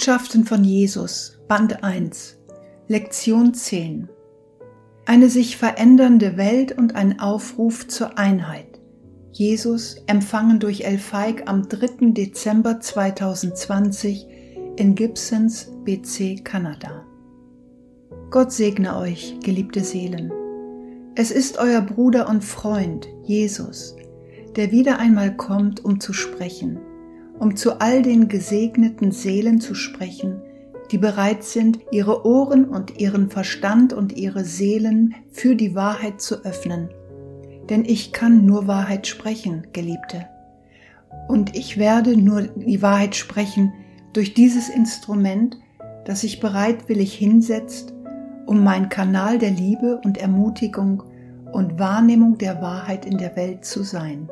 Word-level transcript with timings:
Botschaften 0.00 0.46
von 0.46 0.64
Jesus, 0.64 1.38
Band 1.46 1.84
1, 1.84 2.38
Lektion 2.88 3.52
10. 3.52 4.08
Eine 5.04 5.28
sich 5.28 5.58
verändernde 5.58 6.38
Welt 6.38 6.72
und 6.72 6.96
ein 6.96 7.20
Aufruf 7.20 7.86
zur 7.86 8.16
Einheit. 8.16 8.80
Jesus, 9.30 9.96
empfangen 10.06 10.58
durch 10.58 10.84
El 10.84 10.96
Feig 10.96 11.42
am 11.50 11.68
3. 11.68 12.12
Dezember 12.12 12.80
2020 12.80 14.26
in 14.76 14.94
Gibsons, 14.94 15.70
BC, 15.84 16.42
Kanada. 16.44 17.04
Gott 18.30 18.52
segne 18.52 18.96
euch, 18.96 19.36
geliebte 19.44 19.84
Seelen. 19.84 20.32
Es 21.14 21.30
ist 21.30 21.58
euer 21.58 21.82
Bruder 21.82 22.26
und 22.30 22.42
Freund, 22.42 23.06
Jesus, 23.24 23.96
der 24.56 24.72
wieder 24.72 24.98
einmal 24.98 25.36
kommt, 25.36 25.84
um 25.84 26.00
zu 26.00 26.14
sprechen, 26.14 26.78
um 27.40 27.56
zu 27.56 27.80
all 27.80 28.02
den 28.02 28.28
gesegneten 28.28 29.10
Seelen 29.10 29.60
zu 29.60 29.74
sprechen, 29.74 30.42
die 30.90 30.98
bereit 30.98 31.42
sind, 31.42 31.78
ihre 31.90 32.26
Ohren 32.26 32.66
und 32.66 33.00
ihren 33.00 33.30
Verstand 33.30 33.92
und 33.92 34.16
ihre 34.16 34.44
Seelen 34.44 35.14
für 35.32 35.56
die 35.56 35.74
Wahrheit 35.74 36.20
zu 36.20 36.44
öffnen. 36.44 36.90
Denn 37.68 37.84
ich 37.84 38.12
kann 38.12 38.44
nur 38.44 38.66
Wahrheit 38.66 39.06
sprechen, 39.06 39.66
Geliebte. 39.72 40.26
Und 41.28 41.56
ich 41.56 41.78
werde 41.78 42.16
nur 42.16 42.42
die 42.42 42.82
Wahrheit 42.82 43.16
sprechen 43.16 43.72
durch 44.12 44.34
dieses 44.34 44.68
Instrument, 44.68 45.58
das 46.04 46.20
sich 46.20 46.40
bereitwillig 46.40 47.14
hinsetzt, 47.14 47.94
um 48.46 48.62
mein 48.62 48.88
Kanal 48.88 49.38
der 49.38 49.50
Liebe 49.50 50.00
und 50.04 50.18
Ermutigung 50.18 51.04
und 51.52 51.78
Wahrnehmung 51.78 52.36
der 52.36 52.60
Wahrheit 52.60 53.06
in 53.06 53.16
der 53.16 53.34
Welt 53.36 53.64
zu 53.64 53.82
sein. 53.82 54.28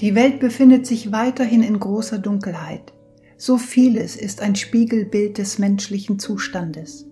Die 0.00 0.14
Welt 0.14 0.40
befindet 0.40 0.86
sich 0.86 1.12
weiterhin 1.12 1.62
in 1.62 1.78
großer 1.78 2.18
Dunkelheit. 2.18 2.94
So 3.36 3.58
vieles 3.58 4.16
ist 4.16 4.40
ein 4.40 4.56
Spiegelbild 4.56 5.36
des 5.36 5.58
menschlichen 5.58 6.18
Zustandes. 6.18 7.06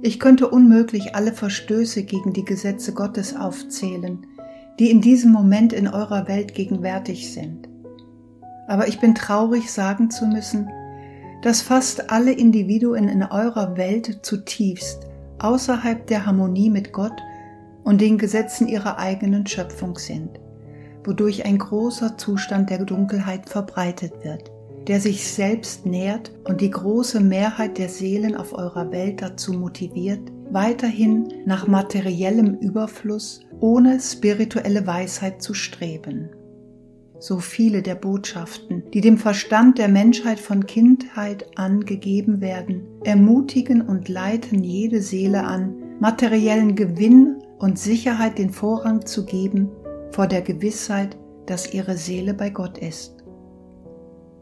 Ich 0.00 0.18
könnte 0.18 0.48
unmöglich 0.48 1.14
alle 1.14 1.34
Verstöße 1.34 2.04
gegen 2.04 2.32
die 2.32 2.44
Gesetze 2.46 2.94
Gottes 2.94 3.36
aufzählen, 3.36 4.26
die 4.78 4.90
in 4.90 5.02
diesem 5.02 5.32
Moment 5.32 5.74
in 5.74 5.86
eurer 5.86 6.26
Welt 6.26 6.54
gegenwärtig 6.54 7.30
sind. 7.30 7.68
Aber 8.68 8.88
ich 8.88 9.00
bin 9.00 9.14
traurig 9.14 9.70
sagen 9.70 10.10
zu 10.10 10.26
müssen, 10.26 10.70
dass 11.42 11.60
fast 11.60 12.10
alle 12.10 12.32
Individuen 12.32 13.06
in 13.06 13.22
eurer 13.22 13.76
Welt 13.76 14.20
zutiefst 14.22 15.06
außerhalb 15.40 16.06
der 16.06 16.24
Harmonie 16.24 16.70
mit 16.70 16.90
Gott 16.90 17.20
und 17.82 18.00
den 18.00 18.16
Gesetzen 18.16 18.66
ihrer 18.66 18.98
eigenen 18.98 19.46
Schöpfung 19.46 19.98
sind, 19.98 20.40
wodurch 21.04 21.44
ein 21.44 21.58
großer 21.58 22.16
Zustand 22.18 22.70
der 22.70 22.84
Dunkelheit 22.84 23.48
verbreitet 23.48 24.12
wird, 24.24 24.50
der 24.88 25.00
sich 25.00 25.26
selbst 25.26 25.86
nährt 25.86 26.32
und 26.44 26.60
die 26.60 26.70
große 26.70 27.20
Mehrheit 27.20 27.78
der 27.78 27.88
Seelen 27.88 28.36
auf 28.36 28.52
eurer 28.52 28.90
Welt 28.90 29.22
dazu 29.22 29.52
motiviert, 29.52 30.32
weiterhin 30.50 31.28
nach 31.46 31.66
materiellem 31.66 32.54
Überfluss 32.54 33.40
ohne 33.60 34.00
spirituelle 34.00 34.86
Weisheit 34.86 35.42
zu 35.42 35.54
streben. 35.54 36.30
So 37.18 37.38
viele 37.38 37.80
der 37.80 37.94
Botschaften, 37.94 38.82
die 38.92 39.00
dem 39.00 39.16
Verstand 39.16 39.78
der 39.78 39.88
Menschheit 39.88 40.38
von 40.38 40.66
Kindheit 40.66 41.46
an 41.56 41.80
gegeben 41.80 42.40
werden, 42.40 42.82
ermutigen 43.04 43.80
und 43.80 44.08
leiten 44.08 44.62
jede 44.62 45.00
Seele 45.00 45.44
an, 45.44 45.74
materiellen 46.00 46.74
Gewinn 46.74 47.36
und 47.58 47.78
Sicherheit 47.78 48.36
den 48.38 48.50
Vorrang 48.50 49.06
zu 49.06 49.24
geben 49.24 49.70
vor 50.14 50.28
der 50.28 50.42
Gewissheit, 50.42 51.16
dass 51.46 51.74
ihre 51.74 51.96
Seele 51.96 52.34
bei 52.34 52.48
Gott 52.48 52.78
ist. 52.78 53.16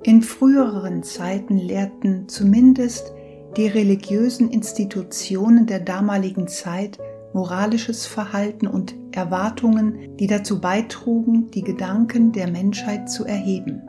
In 0.03 0.21
früheren 0.21 1.03
Zeiten 1.03 1.57
lehrten 1.57 2.29
zumindest 2.29 3.13
die 3.57 3.69
religiösen 3.69 4.51
Institutionen 4.51 5.67
der 5.67 5.81
damaligen 5.81 6.47
Zeit 6.47 6.99
moralisches 7.33 8.07
Verhalten 8.07 8.67
und 8.67 8.95
Erwartungen, 9.13 10.15
die 10.19 10.27
dazu 10.27 10.61
beitrugen, 10.61 11.51
die 11.51 11.63
Gedanken 11.63 12.33
der 12.33 12.51
Menschheit 12.51 13.09
zu 13.09 13.25
erheben. 13.25 13.81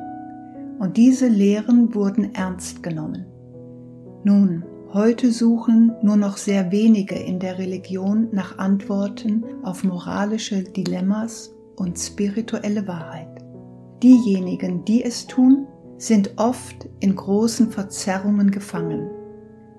Und 0.79 0.95
diese 0.95 1.27
Lehren 1.27 1.93
wurden 1.93 2.33
ernst 2.33 2.81
genommen. 2.81 3.25
Nun, 4.23 4.63
Heute 4.93 5.31
suchen 5.31 5.91
nur 6.03 6.17
noch 6.17 6.37
sehr 6.37 6.71
wenige 6.71 7.15
in 7.15 7.39
der 7.39 7.57
Religion 7.57 8.27
nach 8.31 8.59
Antworten 8.59 9.43
auf 9.63 9.83
moralische 9.83 10.61
Dilemmas 10.61 11.52
und 11.75 11.97
spirituelle 11.97 12.87
Wahrheit. 12.87 13.43
Diejenigen, 14.01 14.83
die 14.85 15.03
es 15.03 15.27
tun, 15.27 15.67
sind 15.97 16.33
oft 16.37 16.89
in 16.99 17.15
großen 17.15 17.71
Verzerrungen 17.71 18.51
gefangen. 18.51 19.09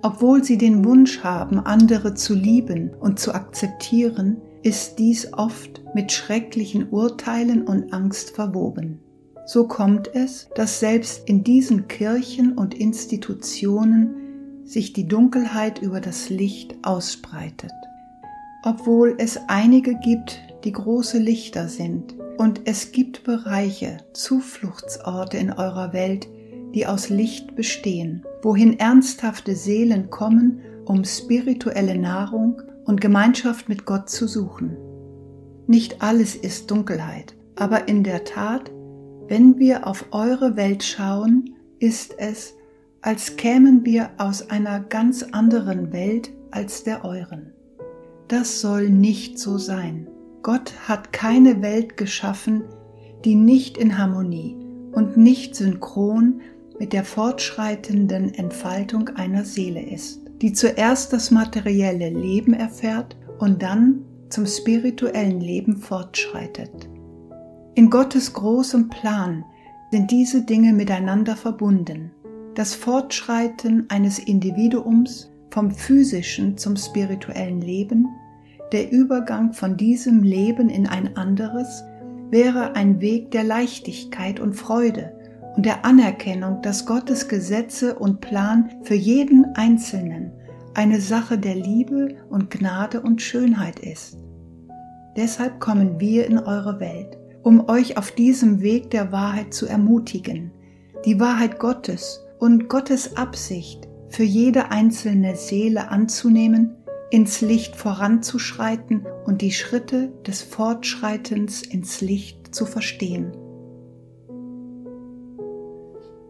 Obwohl 0.03 0.45
sie 0.45 0.59
den 0.59 0.85
Wunsch 0.85 1.23
haben, 1.23 1.61
andere 1.61 2.15
zu 2.15 2.35
lieben 2.35 2.91
und 3.01 3.19
zu 3.19 3.35
akzeptieren, 3.35 4.41
ist 4.63 4.99
dies 4.99 5.33
oft 5.35 5.83
mit 5.95 6.11
schrecklichen 6.11 6.89
Urteilen 6.91 7.67
und 7.67 7.93
Angst 7.93 8.31
verwoben. 8.31 9.01
So 9.47 9.69
kommt 9.69 10.15
es, 10.15 10.49
dass 10.55 10.81
selbst 10.81 11.29
in 11.29 11.45
diesen 11.45 11.87
Kirchen 11.87 12.53
und 12.53 12.73
Institutionen 12.73 14.65
sich 14.65 14.95
die 14.95 15.07
Dunkelheit 15.07 15.83
über 15.83 16.01
das 16.01 16.31
Licht 16.31 16.77
ausbreitet. 16.83 17.73
Obwohl 18.63 19.17
es 19.19 19.39
einige 19.49 19.95
gibt, 19.97 20.41
die 20.65 20.73
große 20.73 21.19
Lichter 21.19 21.69
sind, 21.69 22.15
und 22.37 22.63
es 22.65 22.91
gibt 22.91 23.23
Bereiche, 23.23 23.99
Zufluchtsorte 24.13 25.37
in 25.37 25.53
eurer 25.53 25.93
Welt, 25.93 26.27
die 26.75 26.87
aus 26.87 27.09
Licht 27.09 27.55
bestehen, 27.55 28.25
wohin 28.43 28.79
ernsthafte 28.79 29.55
Seelen 29.55 30.11
kommen, 30.11 30.61
um 30.85 31.05
spirituelle 31.05 31.97
Nahrung 31.97 32.61
und 32.85 33.01
Gemeinschaft 33.01 33.69
mit 33.69 33.87
Gott 33.87 34.11
zu 34.11 34.27
suchen. 34.27 34.77
Nicht 35.67 36.03
alles 36.03 36.35
ist 36.35 36.71
Dunkelheit, 36.71 37.37
aber 37.57 37.89
in 37.89 38.03
der 38.03 38.25
Tat, 38.25 38.71
wenn 39.29 39.59
wir 39.59 39.87
auf 39.87 40.07
eure 40.11 40.57
Welt 40.57 40.83
schauen, 40.83 41.55
ist 41.79 42.19
es, 42.19 42.55
als 43.01 43.37
kämen 43.37 43.85
wir 43.85 44.11
aus 44.19 44.51
einer 44.51 44.81
ganz 44.81 45.23
anderen 45.23 45.93
Welt 45.93 46.31
als 46.51 46.85
der 46.85 47.05
euren. 47.05 47.53
Das 48.29 48.61
soll 48.61 48.89
nicht 48.89 49.39
so 49.39 49.59
sein. 49.59 50.09
Gott 50.45 50.73
hat 50.87 51.13
keine 51.13 51.63
Welt 51.63 51.97
geschaffen, 51.97 52.63
die 53.25 53.35
nicht 53.35 53.77
in 53.79 53.99
Harmonie 53.99 54.57
und 54.93 55.17
nicht 55.17 55.57
synchron 55.57 56.43
mit 56.79 56.93
der 56.93 57.03
fortschreitenden 57.03 58.33
Entfaltung 58.35 59.09
einer 59.17 59.45
Seele 59.45 59.83
ist, 59.83 60.21
die 60.43 60.53
zuerst 60.53 61.13
das 61.13 61.33
materielle 61.33 62.11
Leben 62.11 62.53
erfährt 62.53 63.17
und 63.39 63.63
dann 63.63 64.05
zum 64.29 64.47
spirituellen 64.47 65.41
Leben 65.41 65.79
fortschreitet. 65.79 66.89
In 67.75 67.91
Gottes 67.91 68.33
großem 68.33 68.91
Plan 68.91 69.45
sind 69.91 70.11
diese 70.11 70.43
Dinge 70.43 70.73
miteinander 70.73 71.35
verbunden 71.35 72.13
das 72.55 72.75
Fortschreiten 72.75 73.87
eines 73.89 74.19
Individuums 74.19 75.31
vom 75.51 75.71
physischen 75.71 76.57
zum 76.57 76.77
spirituellen 76.77 77.61
Leben, 77.61 78.09
der 78.75 78.91
Übergang 78.91 79.53
von 79.53 79.77
diesem 79.77 80.25
Leben 80.25 80.69
in 80.69 80.89
ein 80.89 81.17
anderes, 81.17 81.85
wäre 82.31 82.75
ein 82.75 83.01
Weg 83.01 83.31
der 83.31 83.45
Leichtigkeit 83.45 84.41
und 84.41 84.55
Freude 84.55 85.13
und 85.57 85.65
der 85.65 85.85
Anerkennung, 85.85 86.61
dass 86.61 86.85
Gottes 86.85 87.29
Gesetze 87.29 87.95
und 87.95 88.21
Plan 88.21 88.71
für 88.83 88.97
jeden 88.97 89.45
Einzelnen 89.55 90.33
eine 90.75 91.01
Sache 91.01 91.39
der 91.39 91.55
Liebe 91.55 92.17
und 92.29 92.51
Gnade 92.51 93.01
und 93.01 93.23
Schönheit 93.23 93.79
ist. 93.79 94.19
Deshalb 95.17 95.61
kommen 95.61 96.01
wir 96.01 96.27
in 96.27 96.41
eure 96.41 96.81
Welt, 96.81 97.17
um 97.45 97.69
euch 97.69 97.97
auf 97.97 98.11
diesem 98.11 98.61
Weg 98.61 98.91
der 98.91 99.13
Wahrheit 99.13 99.55
zu 99.55 99.67
ermutigen, 99.67 100.51
die 101.05 101.21
Wahrheit 101.21 101.61
Gottes 101.61 102.27
und 102.41 102.69
Gottes 102.69 103.17
Absicht 103.17 103.87
für 104.09 104.25
jede 104.25 104.73
einzelne 104.73 105.37
Seele 105.37 105.91
anzunehmen, 105.93 106.75
ins 107.11 107.41
Licht 107.41 107.77
voranzuschreiten 107.77 109.07
und 109.27 109.43
die 109.43 109.53
Schritte 109.53 110.13
des 110.27 110.43
Fortschreitens 110.43 111.63
ins 111.63 112.01
Licht 112.01 112.55
zu 112.55 112.67
verstehen. 112.67 113.33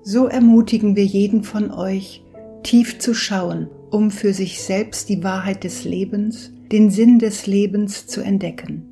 So 0.03 0.26
ermutigen 0.26 0.97
wir 0.97 1.05
jeden 1.05 1.44
von 1.44 1.71
euch, 1.71 2.23
tief 2.62 2.99
zu 2.99 3.15
schauen, 3.15 3.69
um 3.91 4.11
für 4.11 4.35
sich 4.35 4.62
selbst 4.62 5.09
die 5.09 5.23
Wahrheit 5.23 5.65
des 5.65 5.85
Lebens, 5.85 6.53
den 6.71 6.91
Sinn 6.91 7.19
des 7.19 7.47
Lebens 7.47 8.06
zu 8.06 8.20
entdecken. 8.20 8.91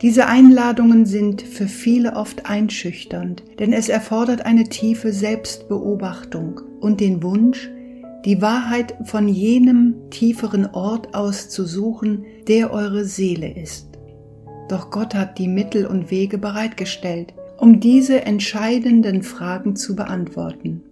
Diese 0.00 0.26
Einladungen 0.26 1.06
sind 1.06 1.42
für 1.42 1.68
viele 1.68 2.14
oft 2.14 2.46
einschüchternd, 2.46 3.44
denn 3.58 3.72
es 3.72 3.88
erfordert 3.88 4.44
eine 4.44 4.64
tiefe 4.64 5.12
Selbstbeobachtung 5.12 6.60
und 6.80 7.00
den 7.00 7.22
Wunsch, 7.22 7.70
die 8.24 8.40
Wahrheit 8.40 8.94
von 9.04 9.28
jenem 9.28 9.94
tieferen 10.10 10.66
Ort 10.66 11.14
aus 11.14 11.48
zu 11.48 11.64
suchen, 11.64 12.24
der 12.46 12.72
eure 12.72 13.04
Seele 13.04 13.52
ist. 13.52 13.88
Doch 14.68 14.90
Gott 14.90 15.14
hat 15.14 15.38
die 15.38 15.48
Mittel 15.48 15.86
und 15.86 16.10
Wege 16.10 16.38
bereitgestellt, 16.38 17.34
um 17.58 17.80
diese 17.80 18.24
entscheidenden 18.24 19.22
Fragen 19.22 19.76
zu 19.76 19.96
beantworten. 19.96 20.82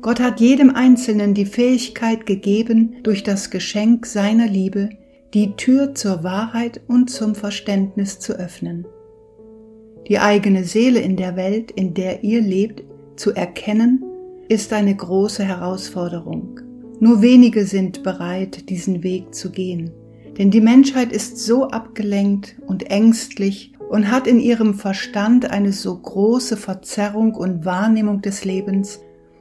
Gott 0.00 0.20
hat 0.20 0.40
jedem 0.40 0.70
Einzelnen 0.74 1.34
die 1.34 1.46
Fähigkeit 1.46 2.26
gegeben, 2.26 2.96
durch 3.02 3.22
das 3.22 3.50
Geschenk 3.50 4.06
seiner 4.06 4.46
Liebe 4.46 4.90
die 5.32 5.56
Tür 5.56 5.94
zur 5.94 6.22
Wahrheit 6.22 6.80
und 6.86 7.10
zum 7.10 7.34
Verständnis 7.34 8.20
zu 8.20 8.34
öffnen. 8.34 8.86
Die 10.08 10.18
eigene 10.18 10.64
Seele 10.64 11.00
in 11.00 11.16
der 11.16 11.36
Welt, 11.36 11.70
in 11.70 11.94
der 11.94 12.22
ihr 12.22 12.42
lebt, 12.42 12.84
zu 13.16 13.32
erkennen, 13.32 14.04
ist 14.54 14.72
eine 14.72 14.94
große 14.94 15.44
Herausforderung. 15.44 16.60
Nur 17.00 17.22
wenige 17.22 17.66
sind 17.66 18.04
bereit, 18.04 18.70
diesen 18.70 19.02
Weg 19.02 19.34
zu 19.34 19.50
gehen. 19.50 19.90
Denn 20.38 20.52
die 20.52 20.60
Menschheit 20.60 21.12
ist 21.12 21.38
so 21.38 21.68
abgelenkt 21.68 22.54
und 22.64 22.88
ängstlich 22.88 23.72
und 23.90 24.12
hat 24.12 24.28
in 24.28 24.38
ihrem 24.38 24.74
Verstand 24.74 25.50
eine 25.50 25.72
so 25.72 25.98
große 25.98 26.56
Verzerrung 26.56 27.34
und 27.34 27.64
Wahrnehmung 27.64 28.22
des 28.22 28.44
Lebens, 28.44 29.00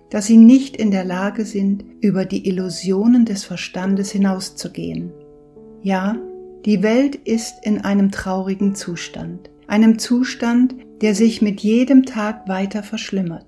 dass 0.10 0.26
sie 0.26 0.38
nicht 0.38 0.78
in 0.78 0.90
der 0.90 1.06
Lage 1.06 1.46
sind, 1.46 1.86
über 2.02 2.26
die 2.26 2.48
Illusionen 2.48 3.26
des 3.26 3.44
Verstandes 3.44 4.12
hinauszugehen. 4.12 5.12
Ja, 5.84 6.18
die 6.66 6.82
Welt 6.82 7.16
ist 7.16 7.64
in 7.64 7.82
einem 7.82 8.10
traurigen 8.10 8.74
Zustand, 8.74 9.52
einem 9.68 10.00
Zustand, 10.00 10.74
der 11.02 11.14
sich 11.14 11.44
mit 11.44 11.62
jedem 11.62 12.04
Tag 12.04 12.48
weiter 12.48 12.82
verschlimmert. 12.82 13.46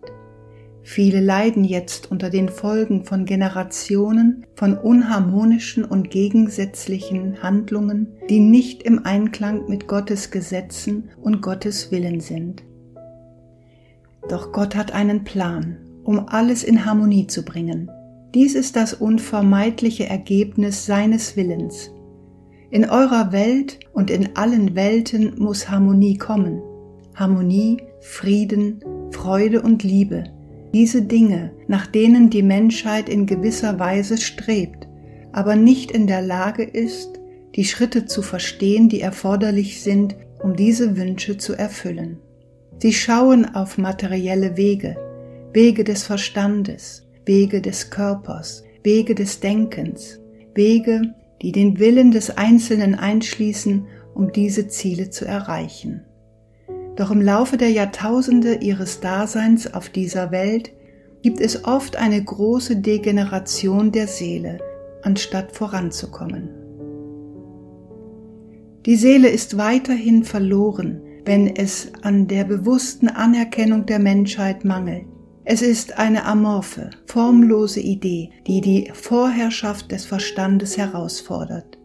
Viele 0.88 1.20
leiden 1.20 1.64
jetzt 1.64 2.12
unter 2.12 2.30
den 2.30 2.48
Folgen 2.48 3.06
von 3.06 3.26
Generationen 3.26 4.46
von 4.54 4.78
unharmonischen 4.78 5.84
und 5.84 6.12
gegensätzlichen 6.12 7.42
Handlungen, 7.42 8.10
die 8.30 8.40
nicht 8.40 8.84
im 8.84 9.04
Einklang 9.04 9.68
mit 9.68 9.88
Gottes 9.88 10.30
Gesetzen 10.30 11.10
und 11.20 11.42
Gottes 11.42 11.92
Willen 11.92 12.20
sind. 12.20 12.62
Doch 14.30 14.52
Gott 14.52 14.76
hat 14.76 14.92
einen 14.92 15.24
Plan, 15.24 15.78
um 16.04 16.28
alles 16.28 16.64
in 16.64 16.86
Harmonie 16.86 17.26
zu 17.26 17.44
bringen. 17.44 17.90
Dies 18.36 18.54
ist 18.54 18.76
das 18.76 18.94
unvermeidliche 18.94 20.06
Ergebnis 20.06 20.86
seines 20.86 21.36
Willens. 21.36 21.90
In 22.70 22.88
eurer 22.88 23.32
Welt 23.32 23.80
und 23.94 24.12
in 24.12 24.36
allen 24.36 24.76
Welten 24.76 25.34
muss 25.40 25.68
Harmonie 25.68 26.20
kommen. 26.20 26.62
Harmonie, 27.16 27.82
Frieden, 28.02 28.82
Freude 29.10 29.64
und 29.64 29.82
Liebe 29.82 30.35
diese 30.76 31.04
Dinge, 31.04 31.52
nach 31.70 31.88
denen 31.88 32.30
die 32.30 32.44
Menschheit 32.44 33.08
in 33.08 33.26
gewisser 33.26 33.80
Weise 33.80 34.18
strebt, 34.18 34.90
aber 35.32 35.56
nicht 35.56 35.90
in 35.90 36.06
der 36.06 36.22
Lage 36.22 36.64
ist, 36.64 37.22
die 37.56 37.64
Schritte 37.64 38.08
zu 38.08 38.22
verstehen, 38.22 38.90
die 38.90 39.00
erforderlich 39.00 39.82
sind, 39.82 40.18
um 40.44 40.58
diese 40.58 40.98
Wünsche 40.98 41.38
zu 41.38 41.54
erfüllen. 41.54 42.18
Sie 42.80 42.92
schauen 42.92 43.56
auf 43.56 43.78
materielle 43.78 44.58
Wege, 44.58 44.98
Wege 45.54 45.86
des 45.86 46.04
Verstandes, 46.04 47.08
Wege 47.26 47.62
des 47.62 47.90
Körpers, 47.90 48.66
Wege 48.84 49.16
des 49.16 49.40
Denkens, 49.40 50.20
Wege, 50.56 51.14
die 51.42 51.54
den 51.54 51.80
Willen 51.80 52.12
des 52.12 52.36
Einzelnen 52.36 52.96
einschließen, 52.96 53.88
um 54.14 54.34
diese 54.34 54.68
Ziele 54.68 55.10
zu 55.10 55.24
erreichen. 55.24 56.02
Doch 56.96 57.12
im 57.12 57.22
Laufe 57.22 57.58
der 57.58 57.72
Jahrtausende 57.72 58.56
ihres 58.56 59.02
Daseins 59.02 59.74
auf 59.74 59.90
dieser 59.90 60.32
Welt 60.32 60.72
gibt 61.22 61.42
es 61.42 61.66
oft 61.66 61.96
eine 61.96 62.24
große 62.24 62.78
Degeneration 62.78 63.92
der 63.92 64.08
Seele, 64.08 64.60
anstatt 65.04 65.52
voranzukommen. 65.52 66.50
Die 68.86 68.96
Seele 68.96 69.30
ist 69.30 69.58
weiterhin 69.58 70.24
verloren, 70.24 71.02
wenn 71.26 71.48
es 71.48 71.92
an 72.04 72.28
der 72.28 72.44
bewussten 72.44 73.10
Anerkennung 73.10 73.88
der 73.88 74.00
Menschheit 74.00 74.64
mangelt. 74.64 75.06
Es 75.44 75.62
ist 75.62 75.98
eine 75.98 76.26
amorphe, 76.26 76.92
formlose 77.08 77.80
Idee, 77.80 78.30
die 78.48 78.62
die 78.62 78.92
Vorherrschaft 78.94 79.92
des 79.92 80.06
Verstandes 80.06 80.78
herausfordert. 80.78 81.78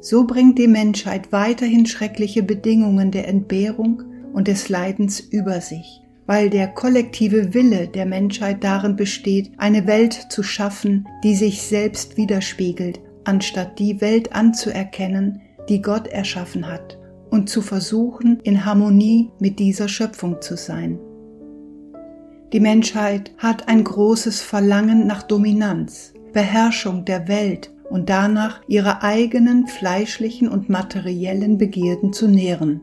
So 0.00 0.26
bringt 0.26 0.58
die 0.58 0.68
Menschheit 0.68 1.32
weiterhin 1.32 1.86
schreckliche 1.86 2.42
Bedingungen 2.42 3.10
der 3.10 3.28
Entbehrung 3.28 4.02
und 4.38 4.46
des 4.46 4.68
Leidens 4.68 5.18
über 5.18 5.60
sich, 5.60 6.00
weil 6.26 6.48
der 6.48 6.68
kollektive 6.68 7.54
Wille 7.54 7.88
der 7.88 8.06
Menschheit 8.06 8.62
darin 8.62 8.94
besteht, 8.94 9.50
eine 9.56 9.88
Welt 9.88 10.12
zu 10.30 10.44
schaffen, 10.44 11.08
die 11.24 11.34
sich 11.34 11.62
selbst 11.62 12.16
widerspiegelt, 12.16 13.00
anstatt 13.24 13.80
die 13.80 14.00
Welt 14.00 14.32
anzuerkennen, 14.36 15.40
die 15.68 15.82
Gott 15.82 16.06
erschaffen 16.06 16.68
hat, 16.68 17.00
und 17.30 17.50
zu 17.50 17.62
versuchen, 17.62 18.38
in 18.44 18.64
Harmonie 18.64 19.32
mit 19.40 19.58
dieser 19.58 19.88
Schöpfung 19.88 20.40
zu 20.40 20.56
sein. 20.56 21.00
Die 22.52 22.60
Menschheit 22.60 23.32
hat 23.38 23.66
ein 23.66 23.82
großes 23.82 24.40
Verlangen 24.40 25.08
nach 25.08 25.24
Dominanz, 25.24 26.14
Beherrschung 26.32 27.04
der 27.04 27.26
Welt 27.26 27.72
und 27.90 28.08
danach 28.08 28.60
ihre 28.68 29.02
eigenen 29.02 29.66
fleischlichen 29.66 30.48
und 30.48 30.68
materiellen 30.68 31.58
Begierden 31.58 32.12
zu 32.12 32.28
nähren. 32.28 32.82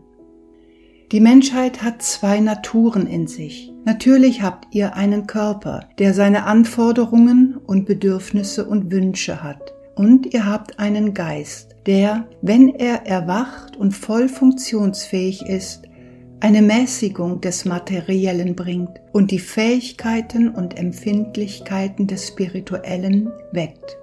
Die 1.15 1.22
Menschheit 1.22 1.81
hat 1.81 2.01
zwei 2.01 2.41
Naturen 2.41 3.07
in 3.07 3.25
sich. 3.25 3.72
Natürlich 3.86 4.41
habt 4.41 4.75
ihr 4.75 4.98
einen 4.98 5.27
Körper, 5.27 5.88
der 5.98 6.13
seine 6.13 6.43
Anforderungen 6.43 7.55
und 7.55 7.86
Bedürfnisse 7.86 8.65
und 8.65 8.91
Wünsche 8.91 9.41
hat. 9.41 9.74
Und 9.95 10.34
ihr 10.34 10.45
habt 10.45 10.77
einen 10.77 11.13
Geist, 11.13 11.77
der, 11.86 12.27
wenn 12.41 12.67
er 12.67 13.05
erwacht 13.05 13.77
und 13.77 13.93
voll 13.93 14.27
funktionsfähig 14.27 15.43
ist, 15.43 15.84
eine 16.41 16.62
Mäßigung 16.62 17.39
des 17.39 17.63
Materiellen 17.63 18.53
bringt 18.53 19.00
und 19.13 19.31
die 19.31 19.39
Fähigkeiten 19.39 20.50
und 20.50 20.77
Empfindlichkeiten 20.77 22.07
des 22.07 22.27
Spirituellen 22.27 23.31
weckt. 23.53 23.95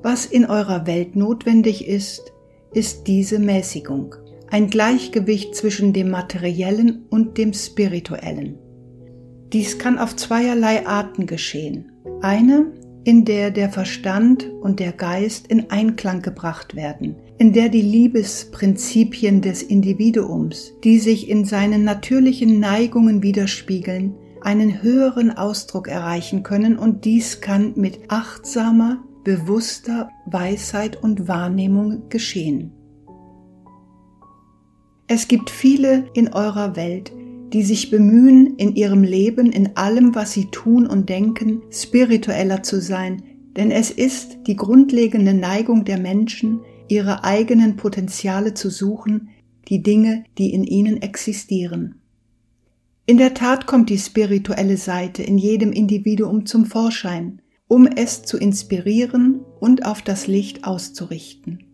Was 0.00 0.24
in 0.24 0.46
eurer 0.46 0.86
Welt 0.86 1.16
notwendig 1.16 1.86
ist, 1.86 2.32
ist 2.72 3.06
diese 3.06 3.38
Mäßigung 3.38 4.14
ein 4.50 4.70
Gleichgewicht 4.70 5.54
zwischen 5.54 5.92
dem 5.92 6.10
Materiellen 6.10 7.06
und 7.10 7.38
dem 7.38 7.52
Spirituellen. 7.52 8.58
Dies 9.52 9.78
kann 9.78 9.98
auf 9.98 10.16
zweierlei 10.16 10.86
Arten 10.86 11.26
geschehen. 11.26 11.92
Eine, 12.20 12.72
in 13.04 13.24
der 13.24 13.52
der 13.52 13.70
Verstand 13.70 14.50
und 14.60 14.80
der 14.80 14.92
Geist 14.92 15.46
in 15.46 15.70
Einklang 15.70 16.22
gebracht 16.22 16.74
werden, 16.74 17.16
in 17.38 17.52
der 17.52 17.68
die 17.68 17.82
Liebesprinzipien 17.82 19.42
des 19.42 19.62
Individuums, 19.62 20.72
die 20.82 20.98
sich 20.98 21.28
in 21.28 21.44
seinen 21.44 21.84
natürlichen 21.84 22.58
Neigungen 22.58 23.22
widerspiegeln, 23.22 24.14
einen 24.40 24.82
höheren 24.82 25.30
Ausdruck 25.30 25.88
erreichen 25.88 26.42
können 26.42 26.76
und 26.78 27.04
dies 27.04 27.40
kann 27.40 27.74
mit 27.76 28.00
achtsamer, 28.08 29.04
bewusster 29.24 30.08
Weisheit 30.26 31.02
und 31.02 31.28
Wahrnehmung 31.28 32.08
geschehen. 32.08 32.75
Es 35.08 35.28
gibt 35.28 35.50
viele 35.50 36.08
in 36.14 36.32
eurer 36.32 36.74
Welt, 36.74 37.12
die 37.52 37.62
sich 37.62 37.90
bemühen, 37.90 38.56
in 38.56 38.74
ihrem 38.74 39.04
Leben, 39.04 39.52
in 39.52 39.76
allem, 39.76 40.16
was 40.16 40.32
sie 40.32 40.46
tun 40.46 40.86
und 40.86 41.08
denken, 41.08 41.62
spiritueller 41.70 42.64
zu 42.64 42.80
sein, 42.80 43.22
denn 43.56 43.70
es 43.70 43.90
ist 43.90 44.38
die 44.48 44.56
grundlegende 44.56 45.32
Neigung 45.32 45.84
der 45.84 45.98
Menschen, 45.98 46.60
ihre 46.88 47.22
eigenen 47.22 47.76
Potenziale 47.76 48.54
zu 48.54 48.68
suchen, 48.68 49.28
die 49.68 49.82
Dinge, 49.82 50.24
die 50.38 50.52
in 50.52 50.64
ihnen 50.64 51.00
existieren. 51.00 52.00
In 53.06 53.18
der 53.18 53.34
Tat 53.34 53.66
kommt 53.66 53.90
die 53.90 53.98
spirituelle 53.98 54.76
Seite 54.76 55.22
in 55.22 55.38
jedem 55.38 55.70
Individuum 55.70 56.46
zum 56.46 56.66
Vorschein, 56.66 57.40
um 57.68 57.86
es 57.86 58.22
zu 58.22 58.38
inspirieren 58.38 59.40
und 59.60 59.86
auf 59.86 60.02
das 60.02 60.26
Licht 60.26 60.64
auszurichten. 60.64 61.65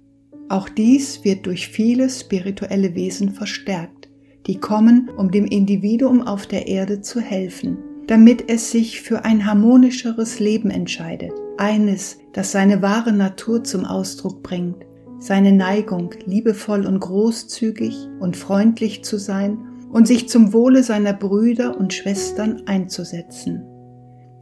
Auch 0.53 0.69
dies 0.69 1.25
wird 1.25 1.47
durch 1.47 1.69
viele 1.69 2.11
spirituelle 2.11 2.95
Wesen 2.95 3.31
verstärkt, 3.31 4.11
die 4.47 4.59
kommen, 4.59 5.09
um 5.17 5.31
dem 5.31 5.47
Individuum 5.47 6.21
auf 6.21 6.47
der 6.47 6.67
Erde 6.69 7.01
zu 7.01 7.21
helfen, 7.23 7.79
damit 8.07 8.51
es 8.51 8.71
sich 8.71 9.01
für 9.01 9.25
ein 9.25 9.47
harmonischeres 9.47 10.41
Leben 10.41 10.71
entscheidet, 10.71 11.33
eines, 11.57 12.19
das 12.35 12.53
seine 12.53 12.83
wahre 12.83 13.15
Natur 13.15 13.65
zum 13.65 13.87
Ausdruck 13.87 14.43
bringt, 14.43 14.85
seine 15.21 15.53
Neigung, 15.53 16.11
liebevoll 16.27 16.85
und 16.85 17.01
großzügig 17.01 17.97
und 18.21 18.37
freundlich 18.37 19.05
zu 19.05 19.17
sein 19.17 19.57
und 19.91 20.07
sich 20.07 20.29
zum 20.29 20.53
Wohle 20.53 20.83
seiner 20.83 21.15
Brüder 21.15 21.79
und 21.81 21.95
Schwestern 21.95 22.65
einzusetzen. 22.67 23.65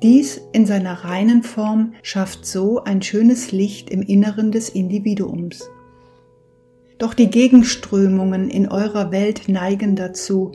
Dies 0.03 0.41
in 0.53 0.67
seiner 0.67 1.05
reinen 1.05 1.45
Form 1.45 1.93
schafft 2.03 2.47
so 2.47 2.83
ein 2.83 3.01
schönes 3.01 3.53
Licht 3.53 3.91
im 3.91 4.03
Inneren 4.03 4.51
des 4.51 4.71
Individuums. 4.71 5.71
Doch 7.01 7.15
die 7.15 7.31
Gegenströmungen 7.31 8.51
in 8.51 8.69
eurer 8.69 9.11
Welt 9.11 9.49
neigen 9.49 9.97
dazu, 9.97 10.53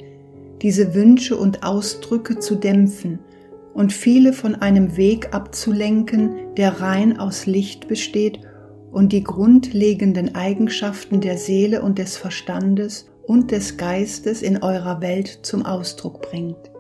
diese 0.62 0.94
Wünsche 0.94 1.36
und 1.36 1.64
Ausdrücke 1.64 2.38
zu 2.38 2.56
dämpfen 2.56 3.18
und 3.74 3.92
viele 3.92 4.32
von 4.32 4.54
einem 4.54 4.96
Weg 4.96 5.34
abzulenken, 5.34 6.54
der 6.56 6.82
rein 6.82 7.20
aus 7.20 7.48
Licht 7.48 7.88
besteht 7.88 8.40
und 8.92 9.12
die 9.12 9.24
grundlegenden 9.24 10.36
Eigenschaften 10.36 11.20
der 11.20 11.40
Seele 11.40 11.82
und 11.82 11.98
des 11.98 12.16
Verstandes 12.16 13.08
und 13.24 13.50
des 13.50 13.78
Geistes 13.78 14.44
in 14.44 14.62
eurer 14.62 15.02
Welt 15.02 15.40
zum 15.42 15.66
Ausdruck 15.66 16.22
bringt. 16.22 16.72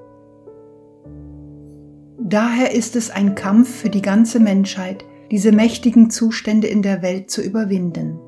daher 2.19 2.71
ist 2.71 2.95
es 2.95 3.09
ein 3.09 3.33
Kampf 3.33 3.81
für 3.81 3.89
die 3.89 4.03
ganze 4.03 4.39
Menschheit, 4.39 5.05
diese 5.31 5.51
mächtigen 5.51 6.11
Zustände 6.11 6.67
in 6.67 6.83
der 6.83 7.01
Welt 7.01 7.31
zu 7.31 7.41
überwinden. 7.41 8.19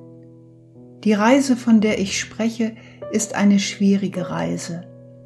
Die 1.07 1.13
Reise, 1.13 1.55
von 1.55 1.79
der 1.79 2.01
ich 2.01 2.19
spreche, 2.19 2.75
ist 3.13 3.33
eine 3.33 3.59
schwierige 3.59 4.29
Reise, 4.29 4.81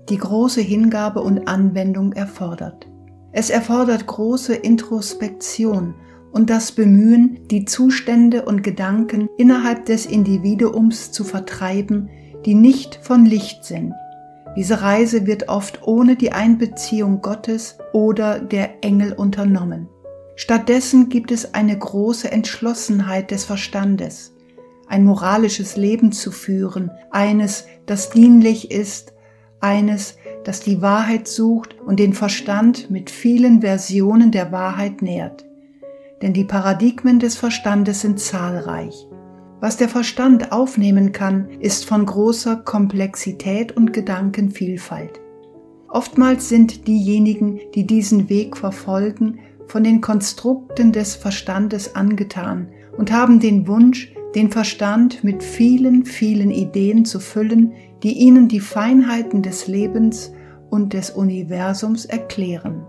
die 0.10 0.18
große 0.18 0.62
Hingabe 0.62 1.22
und 1.22 1.48
Anwendung 1.48 2.14
erfordert. 2.14 2.86
Es 3.32 3.50
erfordert 3.50 4.06
große 4.06 4.54
Introspektion 4.54 5.96
und 6.32 6.52
das 6.52 6.72
Bemühen, 6.72 7.40
die 7.50 7.66
Zustände 7.66 8.46
und 8.46 8.62
Gedanken 8.62 9.28
innerhalb 9.40 9.88
des 9.88 10.06
Individuums 10.06 11.12
zu 11.12 11.24
vertreiben, 11.24 12.12
die 12.46 12.54
nicht 12.54 13.00
von 13.02 13.26
Licht 13.26 13.66
sind. 13.66 13.92
Diese 14.56 14.84
Reise 14.84 15.26
wird 15.26 15.50
oft 15.50 15.82
ohne 15.88 16.16
die 16.16 16.32
Einbeziehung 16.32 17.24
Gottes 17.24 17.80
oder 17.92 18.38
der 18.38 18.84
Engel 18.84 19.14
unternommen. 19.14 19.90
Stattdessen 20.36 21.10
gibt 21.10 21.32
es 21.32 21.56
eine 21.56 21.76
große 21.76 22.32
Entschlossenheit 22.32 23.32
des 23.32 23.46
Verstandes, 23.46 24.36
ein 24.92 25.06
moralisches 25.06 25.78
Leben 25.78 26.12
zu 26.12 26.32
führen, 26.32 26.92
eines, 27.12 27.66
das 27.86 28.10
dienlich 28.10 28.72
ist, 28.72 29.14
eines, 29.62 30.18
das 30.44 30.60
die 30.60 30.82
Wahrheit 30.82 31.30
sucht 31.30 31.80
und 31.80 31.98
den 31.98 32.14
Verstand 32.14 32.92
mit 32.92 33.10
vielen 33.10 33.62
Versionen 33.62 34.32
der 34.32 34.52
Wahrheit 34.52 35.02
nährt. 35.02 35.46
Denn 36.22 36.34
die 36.34 36.44
Paradigmen 36.44 37.20
des 37.20 37.38
Verstandes 37.38 38.02
sind 38.02 38.20
zahlreich. 38.20 39.08
Was 39.62 39.78
der 39.78 39.88
Verstand 39.88 40.52
aufnehmen 40.52 41.14
kann, 41.14 41.50
ist 41.62 41.86
von 41.86 42.06
großer 42.06 42.58
Komplexität 42.58 43.78
und 43.78 43.94
Gedankenvielfalt. 43.94 45.22
Oftmals 45.88 46.50
sind 46.50 46.86
diejenigen, 46.88 47.62
die 47.76 47.88
diesen 47.88 48.28
Weg 48.28 48.58
verfolgen, 48.58 49.40
von 49.68 49.86
den 49.86 50.02
Konstrukten 50.02 50.92
des 50.92 51.16
Verstandes 51.16 51.96
angetan 51.96 52.68
und 52.98 53.14
haben 53.14 53.40
den 53.40 53.68
Wunsch, 53.68 54.14
den 54.36 54.50
Verstand 54.50 55.24
mit 55.24 55.44
vielen, 55.44 56.06
vielen 56.06 56.52
Ideen 56.52 57.06
zu 57.06 57.20
füllen, 57.20 57.74
die 58.04 58.14
ihnen 58.14 58.48
die 58.48 58.60
Feinheiten 58.60 59.42
des 59.42 59.68
Lebens 59.68 60.32
und 60.70 60.94
des 60.94 61.12
Universums 61.12 62.06
erklären. 62.06 62.86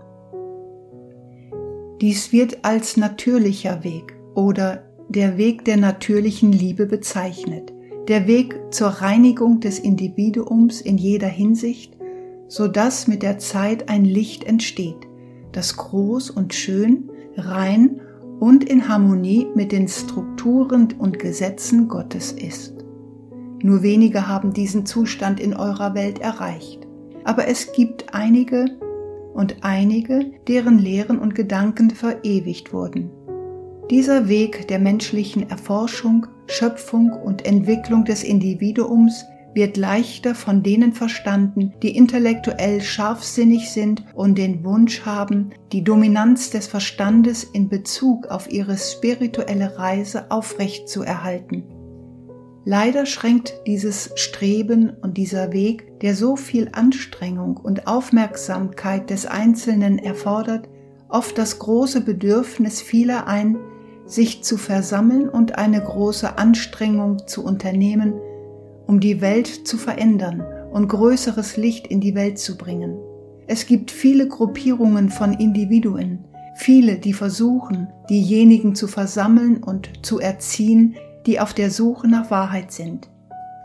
Dies 2.01 2.31
wird 2.31 2.63
als 2.63 2.97
natürlicher 2.97 3.83
Weg 3.83 4.13
oder 4.35 4.83
der 5.09 5.37
Weg 5.37 5.65
der 5.65 5.77
natürlichen 5.77 6.51
Liebe 6.51 6.85
bezeichnet, 6.85 7.73
der 8.07 8.27
Weg 8.27 8.59
zur 8.71 8.87
Reinigung 8.87 9.59
des 9.59 9.79
Individuums 9.79 10.81
in 10.81 10.97
jeder 10.97 11.27
Hinsicht, 11.27 11.95
so 12.47 12.67
dass 12.67 13.07
mit 13.07 13.21
der 13.21 13.37
Zeit 13.37 13.89
ein 13.89 14.05
Licht 14.05 14.43
entsteht, 14.43 15.07
das 15.51 15.77
groß 15.77 16.29
und 16.29 16.53
schön, 16.53 17.09
rein 17.35 18.01
und 18.43 18.65
in 18.65 18.89
Harmonie 18.89 19.47
mit 19.55 19.71
den 19.71 19.87
Strukturen 19.87 20.89
und 20.99 21.17
Gesetzen 21.17 21.87
Gottes 21.87 22.33
ist. 22.33 22.73
Nur 23.61 23.83
wenige 23.83 24.27
haben 24.27 24.51
diesen 24.51 24.85
Zustand 24.85 25.39
in 25.39 25.53
eurer 25.53 25.95
Welt 25.95 26.19
erreicht, 26.19 26.85
aber 27.23 27.47
es 27.47 27.71
gibt 27.71 28.13
einige 28.13 28.65
und 29.33 29.55
einige, 29.61 30.33
deren 30.49 30.77
Lehren 30.77 31.19
und 31.19 31.35
Gedanken 31.35 31.91
verewigt 31.91 32.73
wurden. 32.73 33.11
Dieser 33.89 34.27
Weg 34.27 34.67
der 34.67 34.79
menschlichen 34.79 35.49
Erforschung, 35.49 36.27
Schöpfung 36.47 37.13
und 37.13 37.45
Entwicklung 37.45 38.03
des 38.03 38.25
Individuums 38.25 39.23
wird 39.53 39.77
leichter 39.77 40.35
von 40.35 40.63
denen 40.63 40.93
verstanden, 40.93 41.73
die 41.81 41.95
intellektuell 41.95 42.81
scharfsinnig 42.81 43.71
sind 43.71 44.03
und 44.13 44.37
den 44.37 44.63
Wunsch 44.63 45.05
haben, 45.05 45.51
die 45.71 45.83
Dominanz 45.83 46.49
des 46.49 46.67
Verstandes 46.67 47.43
in 47.43 47.69
Bezug 47.69 48.27
auf 48.27 48.51
ihre 48.51 48.77
spirituelle 48.77 49.77
Reise 49.77 50.31
aufrechtzuerhalten. 50.31 51.63
Leider 52.65 53.05
schränkt 53.05 53.53
dieses 53.67 54.11
Streben 54.15 54.91
und 55.01 55.17
dieser 55.17 55.51
Weg, 55.51 55.99
der 55.99 56.15
so 56.15 56.37
viel 56.37 56.69
Anstrengung 56.71 57.57
und 57.57 57.87
Aufmerksamkeit 57.87 59.09
des 59.09 59.25
Einzelnen 59.25 59.99
erfordert, 59.99 60.69
oft 61.09 61.37
das 61.37 61.59
große 61.59 62.01
Bedürfnis 62.01 62.81
vieler 62.81 63.27
ein, 63.27 63.57
sich 64.05 64.43
zu 64.43 64.57
versammeln 64.57 65.27
und 65.27 65.57
eine 65.57 65.81
große 65.81 66.37
Anstrengung 66.37 67.27
zu 67.27 67.43
unternehmen, 67.43 68.13
um 68.87 68.99
die 68.99 69.21
Welt 69.21 69.47
zu 69.47 69.77
verändern 69.77 70.43
und 70.71 70.87
größeres 70.87 71.57
Licht 71.57 71.87
in 71.87 72.01
die 72.01 72.15
Welt 72.15 72.39
zu 72.39 72.57
bringen. 72.57 72.97
Es 73.47 73.65
gibt 73.65 73.91
viele 73.91 74.27
Gruppierungen 74.27 75.09
von 75.09 75.33
Individuen, 75.33 76.25
viele, 76.55 76.97
die 76.97 77.13
versuchen, 77.13 77.87
diejenigen 78.09 78.75
zu 78.75 78.87
versammeln 78.87 79.63
und 79.63 80.05
zu 80.05 80.19
erziehen, 80.19 80.95
die 81.25 81.39
auf 81.39 81.53
der 81.53 81.69
Suche 81.69 82.07
nach 82.07 82.31
Wahrheit 82.31 82.71
sind. 82.71 83.09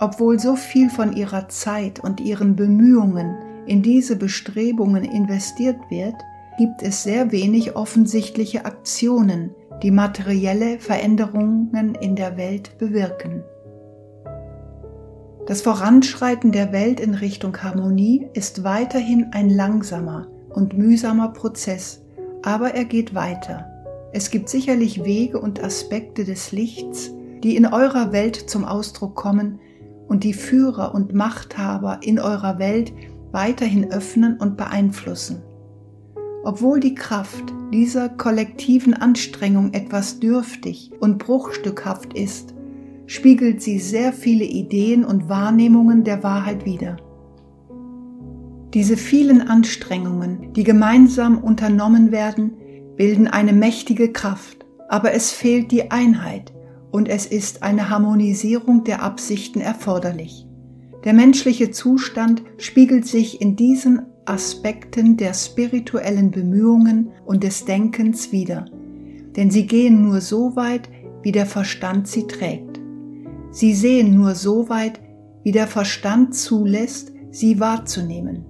Obwohl 0.00 0.38
so 0.38 0.56
viel 0.56 0.90
von 0.90 1.16
ihrer 1.16 1.48
Zeit 1.48 2.00
und 2.00 2.20
ihren 2.20 2.54
Bemühungen 2.56 3.36
in 3.66 3.82
diese 3.82 4.16
Bestrebungen 4.16 5.04
investiert 5.04 5.78
wird, 5.90 6.14
gibt 6.56 6.82
es 6.82 7.02
sehr 7.02 7.30
wenig 7.30 7.76
offensichtliche 7.76 8.64
Aktionen, 8.64 9.50
die 9.82 9.90
materielle 9.90 10.78
Veränderungen 10.78 11.94
in 12.00 12.16
der 12.16 12.36
Welt 12.36 12.78
bewirken. 12.78 13.42
Das 15.48 15.62
Voranschreiten 15.62 16.52
der 16.52 16.72
Welt 16.72 17.00
in 17.00 17.14
Richtung 17.14 17.56
Harmonie 17.62 18.28
ist 18.34 18.64
weiterhin 18.64 19.28
ein 19.32 19.48
langsamer 19.48 20.26
und 20.50 20.76
mühsamer 20.76 21.28
Prozess, 21.28 22.02
aber 22.42 22.74
er 22.74 22.84
geht 22.84 23.14
weiter. 23.14 23.64
Es 24.12 24.30
gibt 24.30 24.50
sicherlich 24.50 25.06
Wege 25.06 25.40
und 25.40 25.64
Aspekte 25.64 26.26
des 26.26 26.52
Lichts, 26.52 27.14
die 27.42 27.56
in 27.56 27.64
eurer 27.64 28.12
Welt 28.12 28.36
zum 28.36 28.66
Ausdruck 28.66 29.14
kommen 29.14 29.58
und 30.06 30.22
die 30.22 30.34
Führer 30.34 30.94
und 30.94 31.14
Machthaber 31.14 32.00
in 32.02 32.20
eurer 32.20 32.58
Welt 32.58 32.92
weiterhin 33.32 33.90
öffnen 33.90 34.36
und 34.36 34.58
beeinflussen. 34.58 35.40
Obwohl 36.44 36.78
die 36.78 36.94
Kraft 36.94 37.54
dieser 37.72 38.10
kollektiven 38.10 38.92
Anstrengung 38.92 39.72
etwas 39.72 40.20
dürftig 40.20 40.90
und 41.00 41.16
bruchstückhaft 41.16 42.12
ist, 42.12 42.52
spiegelt 43.08 43.62
sie 43.62 43.78
sehr 43.78 44.12
viele 44.12 44.44
Ideen 44.44 45.02
und 45.02 45.30
Wahrnehmungen 45.30 46.04
der 46.04 46.22
Wahrheit 46.22 46.66
wider. 46.66 46.98
Diese 48.74 48.98
vielen 48.98 49.40
Anstrengungen, 49.40 50.52
die 50.52 50.62
gemeinsam 50.62 51.38
unternommen 51.38 52.12
werden, 52.12 52.52
bilden 52.96 53.26
eine 53.26 53.54
mächtige 53.54 54.12
Kraft, 54.12 54.66
aber 54.90 55.14
es 55.14 55.32
fehlt 55.32 55.72
die 55.72 55.90
Einheit 55.90 56.52
und 56.90 57.08
es 57.08 57.24
ist 57.24 57.62
eine 57.62 57.88
Harmonisierung 57.88 58.84
der 58.84 59.02
Absichten 59.02 59.62
erforderlich. 59.62 60.46
Der 61.04 61.14
menschliche 61.14 61.70
Zustand 61.70 62.42
spiegelt 62.58 63.06
sich 63.06 63.40
in 63.40 63.56
diesen 63.56 64.02
Aspekten 64.26 65.16
der 65.16 65.32
spirituellen 65.32 66.30
Bemühungen 66.30 67.10
und 67.24 67.42
des 67.42 67.64
Denkens 67.64 68.32
wider, 68.32 68.66
denn 69.34 69.50
sie 69.50 69.66
gehen 69.66 70.02
nur 70.02 70.20
so 70.20 70.56
weit, 70.56 70.90
wie 71.22 71.32
der 71.32 71.46
Verstand 71.46 72.06
sie 72.06 72.26
trägt. 72.26 72.67
Sie 73.50 73.74
sehen 73.74 74.14
nur 74.14 74.34
so 74.34 74.68
weit, 74.68 75.00
wie 75.42 75.52
der 75.52 75.66
Verstand 75.66 76.34
zulässt, 76.34 77.12
sie 77.30 77.60
wahrzunehmen. 77.60 78.44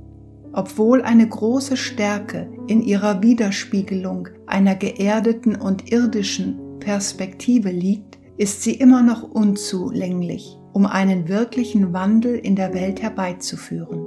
Obwohl 0.53 1.03
eine 1.03 1.29
große 1.29 1.77
Stärke 1.77 2.51
in 2.67 2.83
ihrer 2.83 3.23
Widerspiegelung 3.23 4.29
einer 4.47 4.75
geerdeten 4.75 5.57
und 5.57 5.93
irdischen 5.93 6.59
Perspektive 6.81 7.71
liegt, 7.71 8.19
ist 8.39 8.63
sie 8.63 8.75
immer 8.75 9.03
noch 9.03 9.23
unzulänglich, 9.23 10.59
um 10.73 10.87
einen 10.87 11.29
wirklichen 11.29 11.93
Wandel 11.93 12.37
in 12.37 12.57
der 12.57 12.73
Welt 12.73 13.03
herbeizuführen. 13.03 14.07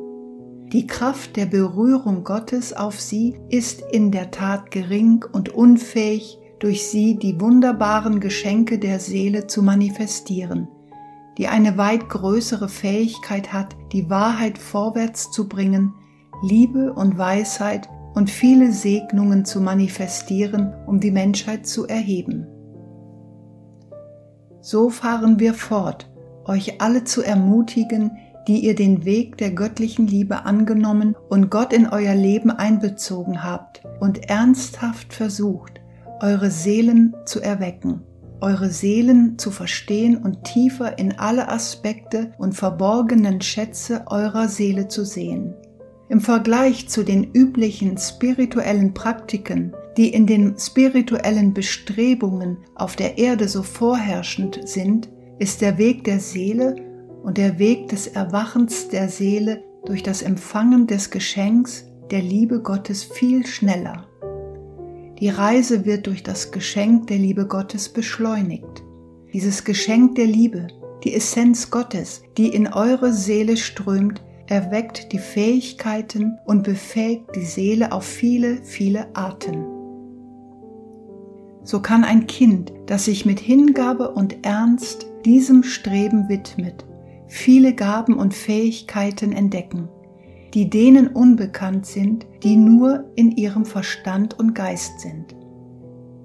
Die 0.72 0.88
Kraft 0.88 1.36
der 1.36 1.48
Berührung 1.48 2.24
Gottes 2.24 2.72
auf 2.72 3.00
sie 3.00 3.36
ist 3.50 3.84
in 3.92 4.12
der 4.12 4.32
Tat 4.32 4.72
gering 4.72 5.26
und 5.32 5.50
unfähig, 5.50 6.40
durch 6.60 6.88
sie 6.88 7.18
die 7.18 7.42
wunderbaren 7.42 8.20
Geschenke 8.20 8.80
der 8.80 9.00
Seele 9.00 9.48
zu 9.48 9.64
manifestieren, 9.64 10.68
die 11.38 11.48
eine 11.48 11.78
weit 11.78 12.10
größere 12.10 12.70
Fähigkeit 12.70 13.54
hat, 13.54 13.76
die 13.92 14.10
Wahrheit 14.10 14.58
vorwärts 14.58 15.32
zu 15.32 15.48
bringen, 15.48 15.94
Liebe 16.44 16.94
und 16.94 17.18
Weisheit 17.18 17.88
und 18.14 18.30
viele 18.30 18.72
Segnungen 18.72 19.46
zu 19.46 19.62
manifestieren, 19.62 20.74
um 20.86 21.00
die 21.00 21.12
Menschheit 21.12 21.66
zu 21.66 21.88
erheben. 21.88 22.48
So 24.60 24.90
fahren 24.90 25.40
wir 25.40 25.54
fort, 25.54 26.12
euch 26.46 26.82
alle 26.82 27.04
zu 27.04 27.24
ermutigen, 27.24 28.12
die 28.48 28.60
ihr 28.60 28.76
den 28.76 29.06
Weg 29.06 29.38
der 29.38 29.52
göttlichen 29.52 30.08
Liebe 30.08 30.46
angenommen 30.46 31.16
und 31.30 31.50
Gott 31.50 31.74
in 31.74 31.88
euer 31.88 32.16
Leben 32.16 32.52
einbezogen 32.52 33.44
habt 33.44 33.84
und 34.00 34.30
ernsthaft 34.30 35.14
versucht, 35.14 35.82
eure 36.22 36.52
Seelen 36.52 37.16
zu 37.26 37.40
erwecken, 37.40 38.04
eure 38.42 38.70
Seelen 38.70 39.38
zu 39.38 39.52
verstehen 39.52 40.18
und 40.18 40.44
tiefer 40.44 40.98
in 40.98 41.18
alle 41.20 41.50
Aspekte 41.50 42.34
und 42.38 42.54
verborgenen 42.54 43.42
Schätze 43.42 44.04
eurer 44.08 44.48
Seele 44.48 44.88
zu 44.88 45.06
sehen. 45.06 45.54
im 46.10 46.20
Vergleich 46.20 46.90
zu 46.90 47.04
den 47.04 47.32
üblichen 47.34 47.98
spirituellen 47.98 48.94
Praktiken, 48.94 49.74
die 49.96 50.10
in 50.10 50.28
den 50.28 50.60
spirituellen 50.60 51.54
Bestrebungen 51.54 52.58
auf 52.76 52.98
der 52.98 53.18
Erde 53.18 53.48
so 53.48 53.64
vorherrschend 53.64 54.60
sind, 54.66 55.10
ist 55.40 55.62
der 55.62 55.78
Weg 55.78 56.04
der 56.04 56.20
Seele 56.20 56.76
und 57.24 57.38
der 57.38 57.60
Weg 57.60 57.88
des 57.88 58.08
Erwachens 58.08 58.90
der 58.90 59.08
Seele 59.08 59.64
durch 59.86 60.04
das 60.04 60.22
Empfangen 60.22 60.86
des 60.86 61.12
Geschenks 61.12 61.86
der 62.12 62.22
Liebe 62.22 62.62
Gottes 62.62 63.06
viel 63.06 63.46
schneller. 63.46 64.06
Die 65.22 65.30
Reise 65.30 65.86
wird 65.86 66.08
durch 66.08 66.24
das 66.24 66.52
Geschenk 66.52 67.06
der 67.06 67.20
Liebe 67.20 67.46
Gottes 67.46 67.90
beschleunigt. 67.90 68.84
Dieses 69.32 69.64
Geschenk 69.64 70.16
der 70.16 70.26
Liebe, 70.26 70.66
die 71.04 71.14
Essenz 71.14 71.70
Gottes, 71.70 72.24
die 72.40 72.48
in 72.48 72.66
eure 72.66 73.14
Seele 73.14 73.56
strömt, 73.56 74.24
erweckt 74.48 75.12
die 75.12 75.20
Fähigkeiten 75.20 76.40
und 76.46 76.64
befähigt 76.64 77.36
die 77.36 77.46
Seele 77.46 77.92
auf 77.92 78.04
viele, 78.04 78.64
viele 78.64 79.16
Arten. 79.16 79.64
So 81.66 81.84
kann 81.84 82.04
ein 82.04 82.26
Kind, 82.26 82.74
das 82.88 83.06
sich 83.06 83.24
mit 83.24 83.40
Hingabe 83.40 84.10
und 84.10 84.44
Ernst 84.44 85.06
diesem 85.24 85.62
Streben 85.62 86.30
widmet, 86.30 86.84
viele 87.28 87.76
Gaben 87.76 88.16
und 88.16 88.34
Fähigkeiten 88.34 89.34
entdecken, 89.34 89.88
die 90.54 90.70
denen 90.70 91.08
unbekannt 91.08 91.86
sind, 91.86 92.28
die 92.44 92.56
nur 92.56 93.12
in 93.16 93.32
ihrem 93.32 93.66
Verstand 93.66 94.38
und 94.38 94.54
Geist 94.54 95.00
sind. 95.00 95.36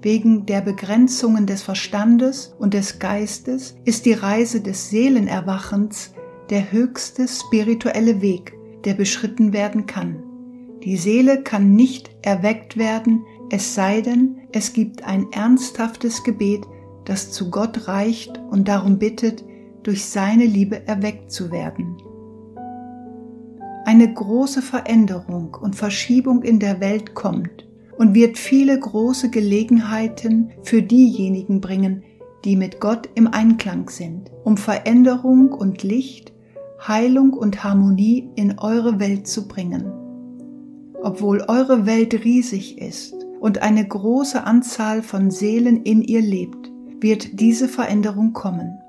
Wegen 0.01 0.45
der 0.45 0.61
Begrenzungen 0.61 1.47
des 1.47 1.63
Verstandes 1.63 2.55
und 2.59 2.73
des 2.73 2.99
Geistes 2.99 3.75
ist 3.83 4.05
die 4.05 4.13
Reise 4.13 4.61
des 4.61 4.89
Seelenerwachens 4.89 6.13
der 6.49 6.71
höchste 6.71 7.27
spirituelle 7.27 8.21
Weg, 8.21 8.53
der 8.85 8.93
beschritten 8.93 9.53
werden 9.53 9.85
kann. 9.85 10.23
Die 10.83 10.97
Seele 10.97 11.41
kann 11.41 11.73
nicht 11.73 12.09
erweckt 12.21 12.77
werden, 12.77 13.23
es 13.49 13.75
sei 13.75 14.01
denn, 14.01 14.37
es 14.51 14.73
gibt 14.73 15.03
ein 15.03 15.25
ernsthaftes 15.31 16.23
Gebet, 16.23 16.65
das 17.05 17.31
zu 17.31 17.49
Gott 17.49 17.87
reicht 17.87 18.39
und 18.49 18.67
darum 18.67 18.99
bittet, 18.99 19.43
durch 19.83 20.05
seine 20.05 20.45
Liebe 20.45 20.87
erweckt 20.87 21.31
zu 21.31 21.51
werden. 21.51 21.97
Eine 23.87 24.13
große 24.13 24.61
Veränderung 24.61 25.55
und 25.61 25.77
Verschiebung 25.77 26.43
in 26.43 26.59
der 26.59 26.81
Welt 26.81 27.15
kommt 27.15 27.65
und 27.97 28.13
wird 28.13 28.37
viele 28.37 28.77
große 28.77 29.29
Gelegenheiten 29.29 30.51
für 30.61 30.81
diejenigen 30.81 31.61
bringen, 31.61 32.03
die 32.43 32.57
mit 32.57 32.81
Gott 32.81 33.07
im 33.15 33.27
Einklang 33.27 33.89
sind, 33.89 34.29
um 34.43 34.57
Veränderung 34.57 35.53
und 35.53 35.83
Licht, 35.83 36.33
Heilung 36.85 37.31
und 37.31 37.63
Harmonie 37.63 38.29
in 38.35 38.59
eure 38.59 38.99
Welt 38.99 39.25
zu 39.25 39.47
bringen. 39.47 39.89
Obwohl 41.01 41.45
eure 41.47 41.85
Welt 41.85 42.25
riesig 42.25 42.81
ist 42.81 43.15
und 43.39 43.61
eine 43.61 43.87
große 43.87 44.43
Anzahl 44.43 45.01
von 45.01 45.31
Seelen 45.31 45.83
in 45.83 46.01
ihr 46.01 46.21
lebt, 46.21 46.73
wird 46.99 47.39
diese 47.39 47.69
Veränderung 47.69 48.33
kommen. 48.33 48.79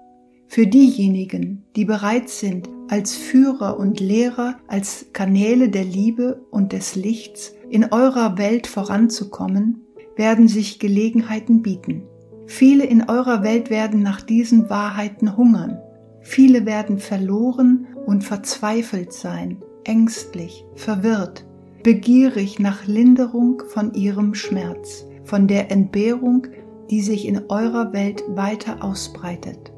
Für 0.51 0.67
diejenigen, 0.67 1.65
die 1.77 1.85
bereit 1.85 2.31
sind, 2.31 2.71
als 2.89 3.15
Führer 3.15 3.79
und 3.79 4.01
Lehrer, 4.01 4.57
als 4.67 5.07
Kanäle 5.13 5.69
der 5.69 5.85
Liebe 5.85 6.43
und 6.51 6.73
des 6.73 6.97
Lichts 6.97 7.55
in 7.69 7.93
eurer 7.93 8.39
Welt 8.39 8.67
voranzukommen, 8.67 9.83
werden 10.17 10.49
sich 10.49 10.79
Gelegenheiten 10.79 11.61
bieten. 11.61 12.03
Viele 12.47 12.85
in 12.87 13.11
eurer 13.11 13.43
Welt 13.43 13.69
werden 13.69 14.03
nach 14.03 14.23
diesen 14.23 14.71
Wahrheiten 14.71 15.37
hungern. 15.37 15.79
Viele 16.23 16.65
werden 16.65 16.99
verloren 16.99 17.87
und 18.07 18.25
verzweifelt 18.25 19.13
sein, 19.13 19.59
ängstlich, 19.85 20.65
verwirrt, 20.75 21.45
begierig 21.83 22.59
nach 22.59 22.87
Linderung 22.87 23.63
von 23.69 23.93
ihrem 23.93 24.35
Schmerz, 24.35 25.05
von 25.25 25.47
der 25.47 25.71
Entbehrung, 25.71 26.47
die 26.91 27.03
sich 27.03 27.29
in 27.29 27.43
eurer 27.51 27.93
Welt 27.93 28.25
weiter 28.29 28.83
ausbreitet. 28.83 29.73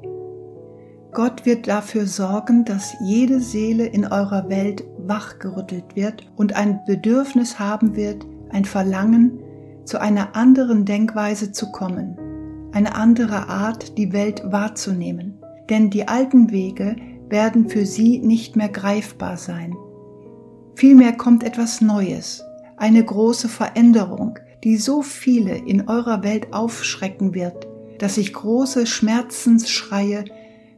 Gott 1.13 1.45
wird 1.45 1.67
dafür 1.67 2.07
sorgen, 2.07 2.65
dass 2.65 2.95
jede 3.01 3.41
Seele 3.41 3.87
in 3.87 4.07
eurer 4.07 4.49
Welt 4.49 4.85
wachgerüttelt 4.99 5.97
wird 5.97 6.25
und 6.37 6.55
ein 6.55 6.85
Bedürfnis 6.87 7.59
haben 7.59 7.97
wird, 7.97 8.25
ein 8.51 8.65
Verlangen, 8.65 9.41
zu 9.85 10.01
einer 10.01 10.37
anderen 10.37 10.85
Denkweise 10.85 11.51
zu 11.51 11.73
kommen, 11.73 12.17
eine 12.73 12.95
andere 12.95 13.49
Art, 13.49 13.99
die 13.99 14.13
Welt 14.13 14.43
wahrzunehmen. 14.45 15.39
Denn 15.69 15.91
die 15.91 16.07
alten 16.07 16.51
Wege 16.51 16.95
werden 17.29 17.69
für 17.69 17.87
sie 17.87 18.19
nicht 18.21 18.55
mehr 18.55 18.69
greifbar 18.69 19.37
sein. 19.37 19.75
Vielmehr 20.77 21.13
kommt 21.13 21.43
etwas 21.43 21.81
Neues, 21.81 22.45
eine 22.77 23.05
große 23.05 23.49
Veränderung, 23.49 24.39
die 24.63 24.77
so 24.77 25.03
viele 25.03 25.57
in 25.57 25.89
eurer 25.89 26.23
Welt 26.23 26.53
aufschrecken 26.53 27.35
wird, 27.35 27.67
dass 27.99 28.15
sich 28.15 28.33
große 28.33 28.87
Schmerzensschreie 28.87 30.25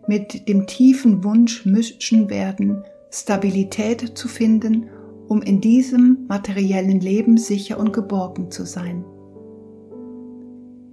mit 0.07 0.49
dem 0.49 0.67
tiefen 0.67 1.25
Wunsch 1.25 1.65
mischen 1.65 2.29
werden, 2.31 2.85
Stabilität 3.11 4.17
zu 4.17 4.29
finden, 4.29 4.89
um 5.29 5.43
in 5.43 5.61
diesem 5.61 6.27
materiellen 6.29 7.01
Leben 7.01 7.37
sicher 7.37 7.79
und 7.79 7.93
geborgen 7.93 8.51
zu 8.51 8.65
sein. 8.65 9.05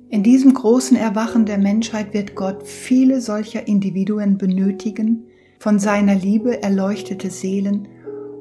In 0.09 0.23
diesem 0.23 0.53
großen 0.53 0.97
Erwachen 0.97 1.45
der 1.45 1.57
Menschheit 1.59 2.13
wird 2.13 2.35
Gott 2.35 2.65
viele 2.65 3.21
solcher 3.21 3.67
Individuen 3.67 4.37
benötigen, 4.37 5.25
von 5.59 5.77
seiner 5.77 6.15
Liebe 6.15 6.63
erleuchtete 6.63 7.29
Seelen, 7.29 7.87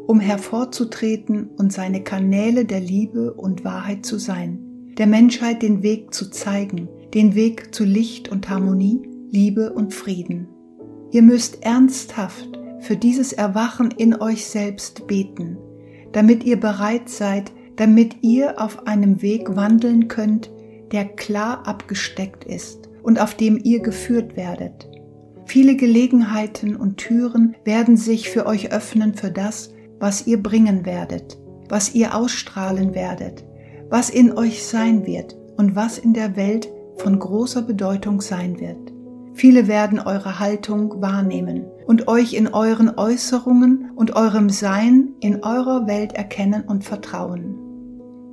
um 0.07 0.21
hervorzutreten 0.21 1.51
und 1.59 1.73
seine 1.73 2.03
Kanäle 2.03 2.65
der 2.65 2.81
Liebe 2.81 3.35
und 3.35 3.65
Wahrheit 3.65 4.07
zu 4.07 4.19
sein, 4.19 4.59
der 4.97 5.07
Menschheit 5.07 5.63
den 5.63 5.83
Weg 5.83 6.15
zu 6.15 6.31
zeigen, 6.31 6.89
den 7.13 7.35
Weg 7.35 7.75
zu 7.75 7.85
Licht 7.85 8.31
und 8.31 8.49
Harmonie, 8.49 9.03
Liebe 9.31 9.73
und 9.73 9.93
Frieden. 9.93 10.49
Ihr 11.11 11.23
müsst 11.23 11.63
ernsthaft 11.65 12.59
für 12.81 12.97
dieses 12.97 13.33
Erwachen 13.33 13.91
in 13.91 14.21
euch 14.21 14.47
selbst 14.47 15.07
beten, 15.07 15.57
damit 16.13 16.45
ihr 16.45 16.61
bereit 16.61 17.09
seid, 17.09 17.53
damit 17.77 18.17
ihr 18.23 18.61
auf 18.61 18.87
einem 18.87 19.23
Weg 19.23 19.57
wandeln 19.57 20.09
könnt, 20.09 20.51
der 20.93 21.05
klar 21.05 21.67
abgesteckt 21.67 22.45
ist 22.45 22.89
und 23.03 23.21
auf 23.21 23.35
dem 23.35 23.59
ihr 23.63 23.81
geführt 23.81 24.37
werdet. 24.37 24.89
Viele 25.47 25.77
Gelegenheiten 25.77 26.77
und 26.77 26.99
Türen 26.99 27.57
werden 27.65 27.97
sich 27.97 28.29
für 28.29 28.45
euch 28.45 28.71
öffnen 28.71 29.15
für 29.15 29.31
das, 29.31 29.73
was 29.99 30.27
ihr 30.27 30.43
bringen 30.43 30.85
werdet, 30.85 31.39
was 31.69 31.95
ihr 31.95 32.15
ausstrahlen 32.15 32.95
werdet, 32.95 33.45
was 33.89 34.11
in 34.11 34.37
euch 34.37 34.63
sein 34.65 35.07
wird 35.07 35.37
und 35.57 35.75
was 35.75 35.97
in 35.99 36.13
der 36.13 36.37
Welt 36.37 36.69
von 36.97 37.19
großer 37.19 37.63
Bedeutung 37.63 38.21
sein 38.21 38.61
wird. 38.61 38.93
Viele 39.39 39.69
werden 39.69 40.01
eure 40.01 40.41
Haltung 40.41 41.01
wahrnehmen 41.01 41.65
und 41.87 42.09
euch 42.09 42.35
in 42.35 42.49
euren 42.49 42.99
Äußerungen 42.99 43.93
und 43.95 44.17
eurem 44.17 44.51
Sein 44.51 45.11
in 45.21 45.45
eurer 45.45 45.87
Welt 45.87 46.13
erkennen 46.15 46.65
und 46.67 46.83
vertrauen. 46.83 47.55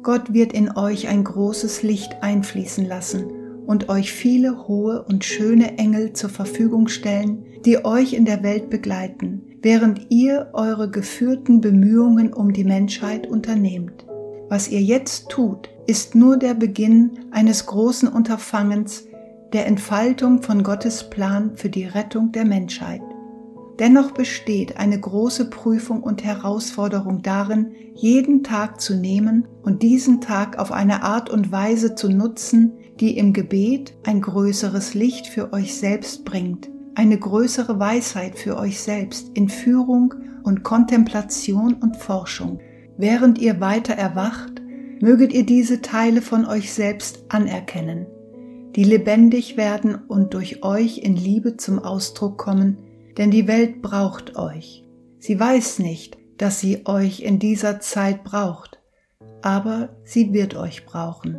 Gott 0.02 0.34
wird 0.34 0.52
in 0.52 0.76
euch 0.76 1.08
ein 1.08 1.24
großes 1.24 1.84
Licht 1.84 2.24
einfließen 2.24 2.88
lassen 2.88 3.28
und 3.68 3.88
euch 3.88 4.14
viele 4.14 4.68
hohe 4.68 5.04
und 5.04 5.24
schöne 5.24 5.78
Engel 5.78 6.14
zur 6.14 6.32
Verfügung 6.32 6.88
stellen, 6.88 7.46
die 7.66 7.86
euch 7.86 8.14
in 8.14 8.26
der 8.26 8.42
Welt 8.42 8.72
begleiten, 8.72 9.44
während 9.62 10.08
ihr 10.10 10.50
eure 10.54 10.90
geführten 10.90 11.62
Bemühungen 11.62 12.34
um 12.34 12.52
die 12.52 12.64
Menschheit 12.64 13.28
unternehmt. 13.28 14.08
Was 14.50 14.70
ihr 14.70 14.82
jetzt 14.82 15.30
tut, 15.30 15.70
ist 15.86 16.16
nur 16.16 16.38
der 16.38 16.56
Beginn 16.56 17.12
eines 17.30 17.68
großen 17.68 18.08
Unterfangens, 18.08 19.06
der 19.56 19.68
Entfaltung 19.68 20.42
von 20.42 20.64
Gottes 20.64 21.10
Plan 21.10 21.56
für 21.56 21.70
die 21.70 21.86
Rettung 21.86 22.34
der 22.34 22.44
Menschheit. 22.44 23.00
Dennoch 23.80 24.12
besteht 24.12 24.76
eine 24.76 25.00
große 25.00 25.50
Prüfung 25.50 26.04
und 26.04 26.26
Herausforderung 26.26 27.22
darin, 27.22 27.72
jeden 27.94 28.44
Tag 28.44 28.82
zu 28.82 28.98
nehmen 28.98 29.48
und 29.64 29.82
diesen 29.82 30.20
Tag 30.20 30.60
auf 30.60 30.74
eine 30.74 31.04
Art 31.04 31.30
und 31.30 31.54
Weise 31.54 31.96
zu 31.96 32.10
nutzen, 32.10 32.74
die 33.00 33.18
im 33.18 33.32
Gebet 33.32 33.96
ein 34.04 34.20
größeres 34.20 34.94
Licht 34.94 35.28
für 35.28 35.54
euch 35.54 35.78
selbst 35.78 36.26
bringt, 36.26 36.70
eine 36.96 37.18
größere 37.18 37.80
Weisheit 37.80 38.38
für 38.38 38.58
euch 38.58 38.82
selbst 38.82 39.32
in 39.36 39.48
Führung 39.48 40.16
und 40.44 40.64
Kontemplation 40.64 41.76
und 41.76 41.96
Forschung. 41.96 42.60
Während 42.98 43.38
ihr 43.38 43.62
weiter 43.62 43.94
erwacht, 43.94 44.62
möget 45.00 45.32
ihr 45.32 45.46
diese 45.46 45.82
Teile 45.82 46.22
von 46.22 46.46
euch 46.46 46.74
selbst 46.74 47.24
anerkennen 47.30 48.08
die 48.76 48.84
lebendig 48.84 49.56
werden 49.56 49.96
und 49.96 50.34
durch 50.34 50.64
euch 50.64 50.98
in 50.98 51.16
Liebe 51.16 51.56
zum 51.58 51.80
Ausdruck 51.80 52.38
kommen, 52.38 52.78
denn 53.18 53.32
die 53.32 53.48
Welt 53.48 53.82
braucht 53.82 54.36
euch. 54.36 54.84
Sie 55.20 55.40
weiß 55.40 55.80
nicht, 55.80 56.18
dass 56.38 56.60
sie 56.60 56.86
euch 56.86 57.22
in 57.22 57.40
dieser 57.40 57.80
Zeit 57.80 58.24
braucht, 58.26 58.80
aber 59.42 59.96
sie 60.04 60.34
wird 60.34 60.56
euch 60.56 60.86
brauchen. 60.86 61.38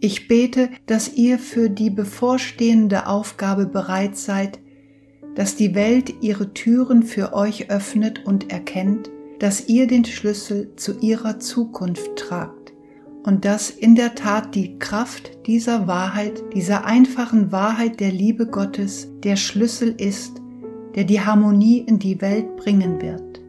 Ich 0.00 0.28
bete, 0.28 0.68
dass 0.86 1.14
ihr 1.14 1.38
für 1.38 1.70
die 1.70 1.90
bevorstehende 1.90 3.06
Aufgabe 3.06 3.66
bereit 3.66 4.16
seid, 4.16 4.58
dass 5.34 5.56
die 5.56 5.74
Welt 5.74 6.12
ihre 6.20 6.52
Türen 6.52 7.02
für 7.02 7.32
euch 7.32 7.70
öffnet 7.70 8.26
und 8.26 8.52
erkennt, 8.52 9.10
dass 9.38 9.68
ihr 9.68 9.86
den 9.86 10.04
Schlüssel 10.04 10.74
zu 10.76 10.98
ihrer 11.00 11.40
Zukunft 11.40 12.16
tragt 12.16 12.61
und 13.24 13.44
dass 13.44 13.70
in 13.70 13.94
der 13.94 14.14
Tat 14.14 14.54
die 14.54 14.78
Kraft 14.78 15.46
dieser 15.46 15.86
Wahrheit, 15.86 16.42
dieser 16.54 16.84
einfachen 16.84 17.52
Wahrheit 17.52 18.00
der 18.00 18.10
Liebe 18.10 18.46
Gottes 18.46 19.08
der 19.22 19.36
Schlüssel 19.36 19.94
ist, 19.96 20.40
der 20.94 21.04
die 21.04 21.20
Harmonie 21.20 21.78
in 21.78 21.98
die 21.98 22.20
Welt 22.20 22.56
bringen 22.56 23.00
wird. 23.00 23.40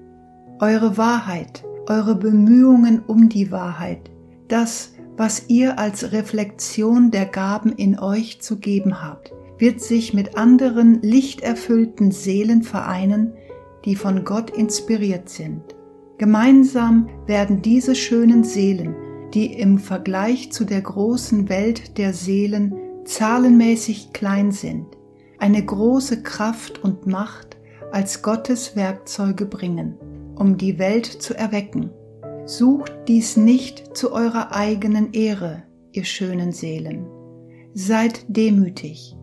Eure 0.59 0.97
Wahrheit, 0.97 1.63
eure 1.87 2.15
Bemühungen 2.15 3.01
um 3.05 3.29
die 3.29 3.51
Wahrheit, 3.51 4.11
das, 4.47 4.93
was 5.17 5.49
ihr 5.49 5.79
als 5.79 6.11
Reflexion 6.11 7.11
der 7.11 7.25
Gaben 7.25 7.71
in 7.71 7.99
euch 7.99 8.41
zu 8.41 8.57
geben 8.59 9.03
habt, 9.03 9.33
wird 9.57 9.81
sich 9.81 10.13
mit 10.13 10.37
anderen 10.37 11.01
lichterfüllten 11.01 12.11
Seelen 12.11 12.63
vereinen, 12.63 13.33
die 13.85 13.95
von 13.95 14.23
Gott 14.23 14.49
inspiriert 14.49 15.29
sind. 15.29 15.61
Gemeinsam 16.17 17.09
werden 17.27 17.61
diese 17.61 17.95
schönen 17.95 18.43
Seelen, 18.43 18.95
die 19.33 19.53
im 19.53 19.79
Vergleich 19.79 20.51
zu 20.51 20.65
der 20.65 20.81
großen 20.81 21.49
Welt 21.49 21.97
der 21.97 22.13
Seelen 22.13 22.75
zahlenmäßig 23.05 24.13
klein 24.13 24.51
sind, 24.51 24.85
eine 25.39 25.63
große 25.63 26.23
Kraft 26.23 26.83
und 26.83 27.07
Macht 27.07 27.57
als 27.91 28.21
Gottes 28.21 28.75
Werkzeuge 28.75 29.45
bringen, 29.45 29.97
um 30.35 30.57
die 30.57 30.79
Welt 30.79 31.05
zu 31.05 31.35
erwecken. 31.35 31.89
Sucht 32.45 32.93
dies 33.07 33.37
nicht 33.37 33.95
zu 33.95 34.13
eurer 34.13 34.53
eigenen 34.53 35.13
Ehre, 35.13 35.63
ihr 35.91 36.05
schönen 36.05 36.51
Seelen. 36.51 37.05
Seid 37.73 38.25
demütig, 38.27 39.15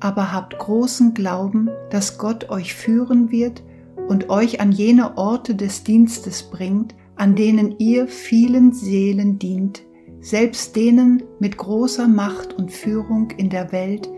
aber 0.00 0.32
habt 0.32 0.58
großen 0.58 1.14
Glauben, 1.14 1.68
dass 1.90 2.18
Gott 2.18 2.48
euch 2.48 2.74
führen 2.74 3.30
wird 3.30 3.62
und 4.08 4.30
euch 4.30 4.60
an 4.60 4.72
jene 4.72 5.18
Orte 5.18 5.54
des 5.54 5.84
Dienstes 5.84 6.44
bringt, 6.44 6.94
an 7.20 7.34
denen 7.34 7.78
ihr 7.78 8.08
vielen 8.08 8.72
Seelen 8.72 9.38
dient, 9.38 9.82
selbst 10.22 10.74
denen 10.74 11.22
mit 11.38 11.58
großer 11.58 12.08
Macht 12.08 12.54
und 12.54 12.72
Führung 12.72 13.30
in 13.32 13.50
der 13.50 13.72
Welt 13.72 14.08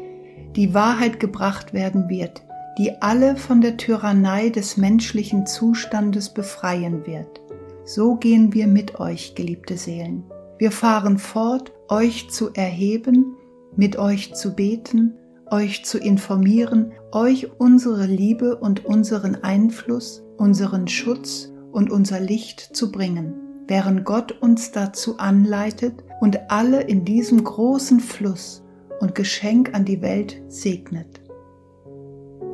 die 0.54 0.72
Wahrheit 0.72 1.18
gebracht 1.18 1.72
werden 1.72 2.08
wird, 2.08 2.44
die 2.78 3.02
alle 3.02 3.34
von 3.34 3.60
der 3.60 3.76
Tyrannei 3.76 4.50
des 4.50 4.76
menschlichen 4.76 5.46
Zustandes 5.46 6.32
befreien 6.32 7.04
wird. 7.04 7.40
So 7.84 8.14
gehen 8.14 8.54
wir 8.54 8.68
mit 8.68 9.00
euch, 9.00 9.34
geliebte 9.34 9.76
Seelen. 9.76 10.22
Wir 10.58 10.70
fahren 10.70 11.18
fort, 11.18 11.72
euch 11.88 12.30
zu 12.30 12.50
erheben, 12.54 13.34
mit 13.74 13.98
euch 13.98 14.32
zu 14.34 14.54
beten, 14.54 15.14
euch 15.50 15.84
zu 15.84 15.98
informieren, 15.98 16.92
euch 17.10 17.50
unsere 17.58 18.06
Liebe 18.06 18.58
und 18.58 18.84
unseren 18.84 19.42
Einfluss, 19.42 20.22
unseren 20.36 20.86
Schutz 20.86 21.51
und 21.72 21.90
unser 21.90 22.20
Licht 22.20 22.76
zu 22.76 22.92
bringen, 22.92 23.35
während 23.66 24.04
Gott 24.04 24.32
uns 24.40 24.70
dazu 24.70 25.18
anleitet 25.18 25.94
und 26.20 26.50
alle 26.50 26.82
in 26.82 27.04
diesem 27.04 27.42
großen 27.42 28.00
Fluss 28.00 28.62
und 29.00 29.14
Geschenk 29.14 29.74
an 29.74 29.85
die 29.85 30.02
Welt 30.02 30.40
segnet. 30.48 31.20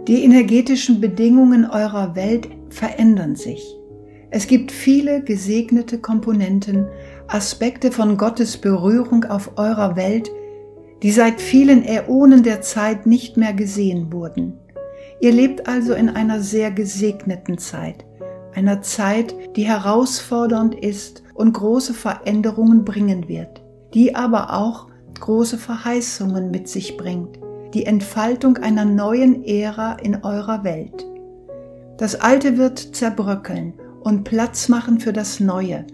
Die 0.09 0.25
energetischen 0.25 1.01
Bedingungen 1.01 1.67
eurer 1.67 2.17
Welt 2.17 2.49
verändern 2.71 3.37
sich. 3.37 3.63
Es 4.31 4.47
gibt 4.47 4.73
viele 4.73 5.23
gesegnete 5.23 5.99
Komponenten, 5.99 6.87
Aspekte 7.27 7.93
von 7.93 8.17
Gottes 8.17 8.57
Berührung 8.57 9.25
auf 9.25 9.59
eurer 9.59 9.97
Welt, 9.97 10.31
die 11.03 11.11
seit 11.11 11.41
vielen 11.41 11.85
Äonen 11.85 12.43
der 12.43 12.61
Zeit 12.63 13.07
nicht 13.07 13.37
mehr 13.37 13.53
gesehen 13.53 14.13
wurden. 14.13 14.55
Ihr 15.21 15.33
lebt 15.33 15.69
also 15.69 15.95
in 15.95 16.09
einer 16.09 16.41
sehr 16.41 16.71
gesegneten 16.71 17.59
Zeit, 17.59 18.05
einer 18.55 18.83
Zeit, 18.83 19.35
die 19.57 19.65
herausfordernd 19.65 20.75
ist 20.75 21.23
und 21.35 21.53
große 21.53 21.95
Veränderungen 21.95 22.85
bringen 22.85 23.29
wird, 23.29 23.63
die 23.95 24.15
aber 24.15 24.55
auch 24.55 24.89
große 25.21 25.59
Verheißungen 25.59 26.51
mit 26.51 26.69
sich 26.69 26.97
bringt, 26.97 27.39
die 27.75 27.87
Entfaltung 27.87 28.57
einer 28.57 28.85
neuen 28.85 29.45
Ära 29.45 29.95
in 29.95 30.23
eurer 30.25 30.65
Welt. 30.65 31.07
Das 31.99 32.15
Alte 32.15 32.57
wird 32.57 32.79
zerbröckeln 32.79 33.75
und 34.01 34.25
Platz 34.25 34.69
machen 34.69 35.01
für 35.01 35.13
das 35.13 35.41
Neue, 35.41 35.85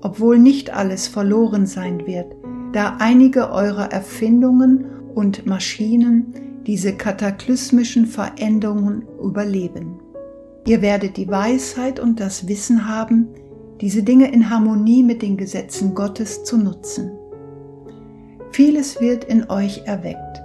obwohl 0.00 0.38
nicht 0.38 0.70
alles 0.70 1.08
verloren 1.08 1.66
sein 1.66 2.06
wird, 2.06 2.34
da 2.72 2.96
einige 2.98 3.50
eurer 3.50 3.92
Erfindungen 3.92 4.86
und 5.14 5.46
Maschinen 5.46 6.34
diese 6.66 6.94
kataklysmischen 6.94 8.06
Veränderungen 8.06 9.04
überleben. 9.22 10.01
Ihr 10.64 10.82
werdet 10.82 11.16
die 11.16 11.28
Weisheit 11.28 11.98
und 12.00 12.20
das 12.20 12.46
Wissen 12.48 12.88
haben, 12.88 13.28
diese 13.80 14.02
Dinge 14.02 14.32
in 14.32 14.48
Harmonie 14.48 15.02
mit 15.02 15.22
den 15.22 15.36
Gesetzen 15.36 15.94
Gottes 15.94 16.44
zu 16.44 16.56
nutzen. 16.56 17.12
Vieles 18.52 19.00
wird 19.00 19.24
in 19.24 19.48
euch 19.50 19.82
erweckt. 19.86 20.40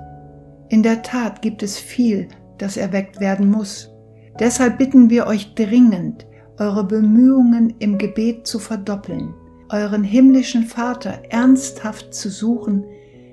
In 0.70 0.82
der 0.82 1.02
Tat 1.02 1.42
gibt 1.42 1.62
es 1.62 1.78
viel, 1.78 2.28
das 2.58 2.78
erweckt 2.78 3.20
werden 3.20 3.52
muss. 3.52 3.92
Deshalb 4.40 4.78
bitten 4.78 5.10
wir 5.10 5.28
euch 5.28 5.54
dringend, 5.56 6.26
eure 6.58 6.84
Bemühungen 6.84 7.76
im 7.80 7.98
Gebet 7.98 8.48
zu 8.48 8.60
verdoppeln 8.60 9.34
euren 9.70 10.04
himmlischen 10.04 10.64
Vater 10.64 11.22
ernsthaft 11.30 12.14
zu 12.14 12.30
suchen, 12.30 12.86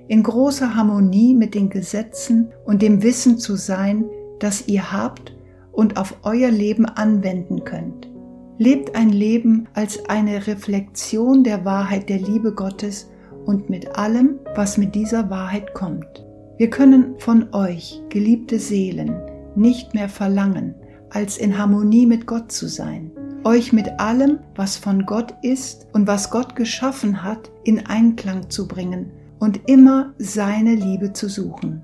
in 0.08 0.22
großer 0.22 0.74
Harmonie 0.74 1.34
mit 1.34 1.54
den 1.54 1.70
Gesetzen 1.70 2.52
und 2.64 2.82
dem 2.82 3.02
Wissen 3.02 3.38
zu 3.38 3.56
sein, 3.56 4.04
das 4.38 4.68
ihr 4.68 4.92
habt 4.92 5.32
und 5.74 5.96
auf 5.96 6.16
euer 6.22 6.50
Leben 6.50 6.86
anwenden 6.86 7.64
könnt. 7.64 8.10
Lebt 8.58 8.94
ein 8.94 9.10
Leben 9.10 9.68
als 9.74 10.08
eine 10.08 10.46
Reflexion 10.46 11.42
der 11.42 11.64
Wahrheit 11.64 12.08
der 12.08 12.18
Liebe 12.18 12.52
Gottes 12.52 13.10
und 13.44 13.68
mit 13.68 13.98
allem, 13.98 14.38
was 14.54 14.78
mit 14.78 14.94
dieser 14.94 15.28
Wahrheit 15.28 15.74
kommt. 15.74 16.24
Wir 16.56 16.70
können 16.70 17.14
von 17.18 17.52
euch, 17.52 18.00
geliebte 18.08 18.58
Seelen, 18.58 19.16
nicht 19.56 19.92
mehr 19.92 20.08
verlangen, 20.08 20.74
als 21.10 21.36
in 21.36 21.58
Harmonie 21.58 22.06
mit 22.06 22.26
Gott 22.26 22.52
zu 22.52 22.68
sein 22.68 23.10
euch 23.44 23.72
mit 23.72 24.00
allem, 24.00 24.38
was 24.56 24.76
von 24.76 25.04
Gott 25.04 25.34
ist 25.42 25.86
und 25.92 26.06
was 26.06 26.30
Gott 26.30 26.56
geschaffen 26.56 27.22
hat, 27.22 27.50
in 27.62 27.86
Einklang 27.86 28.50
zu 28.50 28.66
bringen 28.66 29.12
und 29.38 29.68
immer 29.68 30.14
seine 30.18 30.74
Liebe 30.74 31.12
zu 31.12 31.28
suchen. 31.28 31.82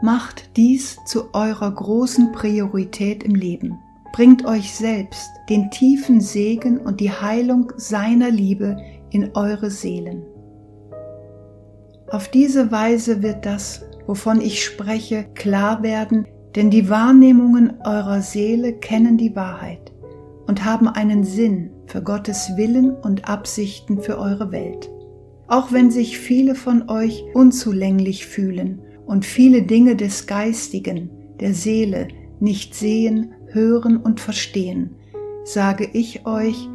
Macht 0.00 0.56
dies 0.56 0.96
zu 1.06 1.34
eurer 1.34 1.72
großen 1.72 2.30
Priorität 2.30 3.24
im 3.24 3.34
Leben. 3.34 3.80
Bringt 4.12 4.46
euch 4.46 4.72
selbst 4.72 5.28
den 5.48 5.72
tiefen 5.72 6.20
Segen 6.20 6.78
und 6.78 7.00
die 7.00 7.10
Heilung 7.10 7.72
seiner 7.76 8.30
Liebe 8.30 8.76
in 9.10 9.34
eure 9.34 9.70
Seelen. 9.70 10.22
Auf 12.10 12.28
diese 12.28 12.70
Weise 12.70 13.22
wird 13.22 13.44
das, 13.44 13.82
wovon 14.06 14.40
ich 14.40 14.64
spreche, 14.64 15.24
klar 15.34 15.82
werden, 15.82 16.28
denn 16.54 16.70
die 16.70 16.88
Wahrnehmungen 16.88 17.80
eurer 17.84 18.22
Seele 18.22 18.74
kennen 18.74 19.18
die 19.18 19.34
Wahrheit 19.34 19.92
und 20.46 20.64
haben 20.64 20.86
einen 20.86 21.24
Sinn 21.24 21.70
für 21.86 22.02
Gottes 22.02 22.56
Willen 22.56 22.94
und 22.94 23.28
Absichten 23.28 24.00
für 24.00 24.18
eure 24.18 24.52
Welt. 24.52 24.88
Auch 25.48 25.72
wenn 25.72 25.90
sich 25.90 26.18
viele 26.18 26.54
von 26.54 26.88
euch 26.88 27.24
unzulänglich 27.34 28.26
fühlen 28.26 28.80
und 29.08 29.24
viele 29.24 29.62
Dinge 29.62 29.96
des 29.96 30.26
Geistigen, 30.26 31.10
der 31.40 31.54
Seele 31.54 32.08
nicht 32.40 32.74
sehen, 32.74 33.32
hören 33.48 33.96
und 33.96 34.20
verstehen, 34.20 34.90
sage 35.44 35.88
ich 35.94 36.26
euch, 36.26 36.68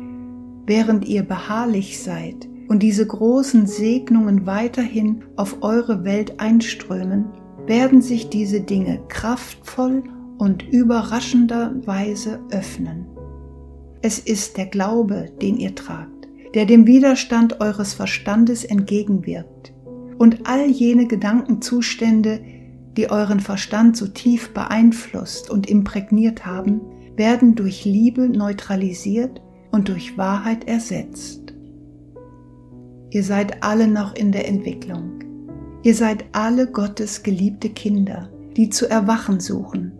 während 0.65 1.05
ihr 1.05 1.23
beharrlich 1.23 2.01
seid 2.01 2.49
und 2.69 2.81
diese 2.81 3.05
großen 3.05 3.67
Segnungen 3.67 4.47
weiterhin 4.47 5.23
auf 5.35 5.61
eure 5.61 6.03
Welt 6.03 6.39
einströmen, 6.39 7.25
werden 7.67 8.01
sich 8.01 8.29
diese 8.29 8.61
Dinge 8.61 8.99
kraftvoll 9.09 10.03
und 10.39 10.63
überraschenderweise 10.63 12.39
öffnen. 12.51 13.05
Es 14.01 14.17
ist 14.17 14.57
der 14.57 14.65
Glaube, 14.65 15.27
den 15.41 15.57
ihr 15.57 15.75
tragt, 15.75 16.27
der 16.55 16.65
dem 16.65 16.87
Widerstand 16.87 17.61
eures 17.61 17.93
Verstandes 17.93 18.65
entgegenwirkt. 18.65 19.72
Und 20.17 20.47
all 20.47 20.69
jene 20.69 21.07
Gedankenzustände, 21.07 22.39
die 22.97 23.09
euren 23.09 23.39
Verstand 23.39 23.97
so 23.97 24.07
tief 24.07 24.53
beeinflusst 24.53 25.49
und 25.49 25.69
imprägniert 25.69 26.45
haben, 26.45 26.81
werden 27.15 27.55
durch 27.55 27.85
Liebe 27.85 28.29
neutralisiert 28.29 29.41
und 29.71 29.89
durch 29.89 30.17
Wahrheit 30.17 30.67
ersetzt. 30.67 31.53
Ihr 33.09 33.23
seid 33.23 33.63
alle 33.63 33.87
noch 33.87 34.15
in 34.15 34.31
der 34.31 34.47
Entwicklung. 34.47 35.19
Ihr 35.83 35.95
seid 35.95 36.25
alle 36.31 36.67
Gottes 36.67 37.23
geliebte 37.23 37.69
Kinder, 37.69 38.29
die 38.55 38.69
zu 38.69 38.89
erwachen 38.89 39.39
suchen 39.39 39.93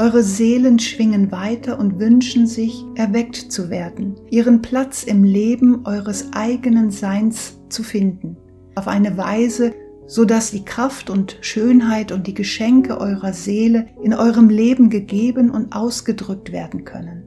eure 0.00 0.22
Seelen 0.22 0.78
schwingen 0.78 1.30
weiter 1.30 1.78
und 1.78 2.00
wünschen 2.00 2.46
sich, 2.46 2.86
erweckt 2.94 3.36
zu 3.36 3.68
werden, 3.68 4.14
ihren 4.30 4.62
Platz 4.62 5.04
im 5.04 5.24
Leben 5.24 5.84
eures 5.84 6.32
eigenen 6.32 6.90
Seins 6.90 7.58
zu 7.68 7.82
finden, 7.82 8.38
auf 8.74 8.88
eine 8.88 9.16
Weise, 9.16 9.74
so 10.06 10.24
dass 10.24 10.50
die 10.50 10.64
Kraft 10.64 11.08
und 11.08 11.38
Schönheit 11.40 12.10
und 12.10 12.26
die 12.26 12.34
Geschenke 12.34 12.98
eurer 12.98 13.32
Seele 13.32 13.86
in 14.02 14.12
eurem 14.12 14.48
Leben 14.48 14.90
gegeben 14.90 15.50
und 15.50 15.72
ausgedrückt 15.72 16.50
werden 16.52 16.84
können. 16.84 17.24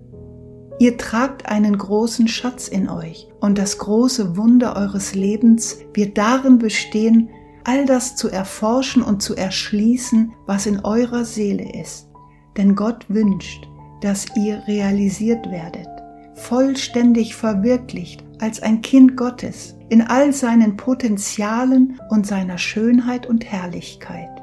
Ihr 0.79 0.97
tragt 0.97 1.45
einen 1.45 1.77
großen 1.77 2.27
Schatz 2.27 2.67
in 2.67 2.89
euch 2.89 3.29
und 3.39 3.57
das 3.57 3.77
große 3.77 4.35
Wunder 4.35 4.75
eures 4.75 5.15
Lebens 5.15 5.77
wird 5.93 6.17
darin 6.17 6.57
bestehen, 6.57 7.29
all 7.63 7.85
das 7.85 8.15
zu 8.15 8.29
erforschen 8.29 9.01
und 9.01 9.21
zu 9.21 9.35
erschließen, 9.35 10.33
was 10.45 10.65
in 10.65 10.79
eurer 10.83 11.23
Seele 11.23 11.79
ist. 11.79 12.09
Denn 12.57 12.75
Gott 12.75 13.05
wünscht, 13.07 13.67
dass 14.01 14.25
ihr 14.35 14.61
realisiert 14.67 15.49
werdet, 15.49 15.87
vollständig 16.35 17.35
verwirklicht 17.35 18.23
als 18.39 18.61
ein 18.61 18.81
Kind 18.81 19.15
Gottes 19.15 19.75
in 19.93 20.01
all 20.01 20.33
seinen 20.33 20.75
Potenzialen 20.75 21.99
und 22.09 22.25
seiner 22.25 22.57
Schönheit 22.57 23.27
und 23.27 23.45
Herrlichkeit. 23.45 24.41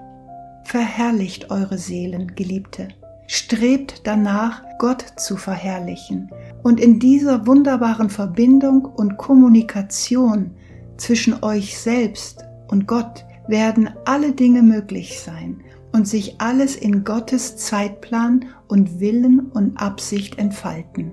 Verherrlicht 0.62 1.50
eure 1.50 1.76
Seelen, 1.76 2.36
Geliebte. 2.36 2.86
Strebt 3.26 4.02
danach, 4.04 4.62
Gott 4.78 5.04
zu 5.16 5.36
verherrlichen 5.36 6.30
und 6.62 6.78
in 6.78 7.00
dieser 7.00 7.48
wunderbaren 7.48 8.10
Verbindung 8.10 8.84
und 8.84 9.16
Kommunikation 9.16 10.52
zwischen 10.98 11.42
euch 11.42 11.76
selbst 11.76 12.44
und 12.68 12.86
Gott 12.86 13.24
werden 13.48 13.90
alle 14.04 14.30
Dinge 14.30 14.62
möglich 14.62 15.18
sein 15.18 15.64
und 15.90 16.06
sich 16.06 16.40
alles 16.40 16.76
in 16.76 17.02
Gottes 17.02 17.56
Zeitplan 17.56 18.44
und 18.68 19.00
Willen 19.00 19.50
und 19.50 19.76
Absicht 19.82 20.38
entfalten. 20.38 21.10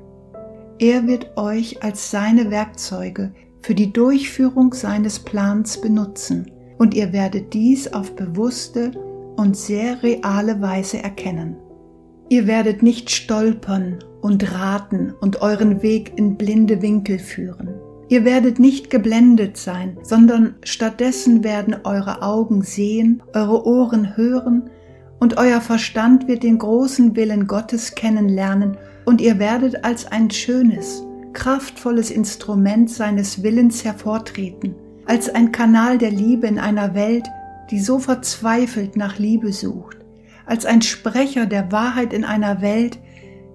Er 0.78 1.08
wird 1.08 1.36
euch 1.38 1.82
als 1.82 2.12
seine 2.12 2.52
Werkzeuge 2.52 3.34
für 3.68 3.76
die 3.76 3.92
Durchführung 3.92 4.74
seines 4.74 5.20
Plans 5.20 5.82
benutzen 5.82 6.50
und 6.78 6.94
ihr 6.94 7.12
werdet 7.12 7.54
dies 7.54 7.92
auf 7.92 8.16
bewusste 8.16 8.92
und 9.36 9.58
sehr 9.58 10.02
reale 10.04 10.62
Weise 10.62 11.04
erkennen. 11.04 11.58
Ihr 12.30 12.48
werdet 12.48 12.82
nicht 12.82 13.10
stolpern 13.10 14.00
und 14.22 14.54
raten 14.54 15.14
und 15.20 15.42
euren 15.42 15.82
Weg 15.82 16.14
in 16.16 16.38
blinde 16.38 16.82
Winkel 16.82 17.20
führen. 17.20 17.74
Ihr 18.08 18.24
werdet 18.24 18.58
nicht 18.58 18.90
geblendet 18.90 19.58
sein, 19.58 19.98
sondern 20.02 20.56
stattdessen 20.64 21.44
werden 21.44 21.76
eure 21.84 22.22
Augen 22.22 22.62
sehen, 22.62 23.22
eure 23.34 23.66
Ohren 23.68 24.16
hören 24.16 24.70
und 25.20 25.38
euer 25.38 25.60
Verstand 25.60 26.30
wird 26.30 26.44
den 26.44 26.58
großen 26.58 27.18
Willen 27.18 27.48
Gottes 27.48 27.96
kennenlernen 27.96 28.78
und 29.04 29.20
ihr 29.20 29.40
werdet 29.40 29.84
als 29.84 30.10
ein 30.10 30.32
schönes, 30.32 31.04
kraftvolles 31.38 32.10
Instrument 32.10 32.90
seines 32.90 33.44
Willens 33.44 33.86
hervortreten, 33.86 34.74
als 35.06 35.30
ein 35.30 35.52
Kanal 35.52 36.00
der 36.00 36.10
Liebe 36.10 36.48
in 36.48 36.58
einer 36.58 36.96
Welt, 36.96 37.28
die 37.70 37.80
so 37.80 38.00
verzweifelt 38.00 38.98
nach 38.98 39.20
Liebe 39.20 39.54
sucht, 39.54 39.98
als 40.48 40.66
ein 40.66 40.82
Sprecher 40.82 41.46
der 41.46 41.72
Wahrheit 41.72 42.12
in 42.12 42.26
einer 42.26 42.62
Welt, 42.62 42.98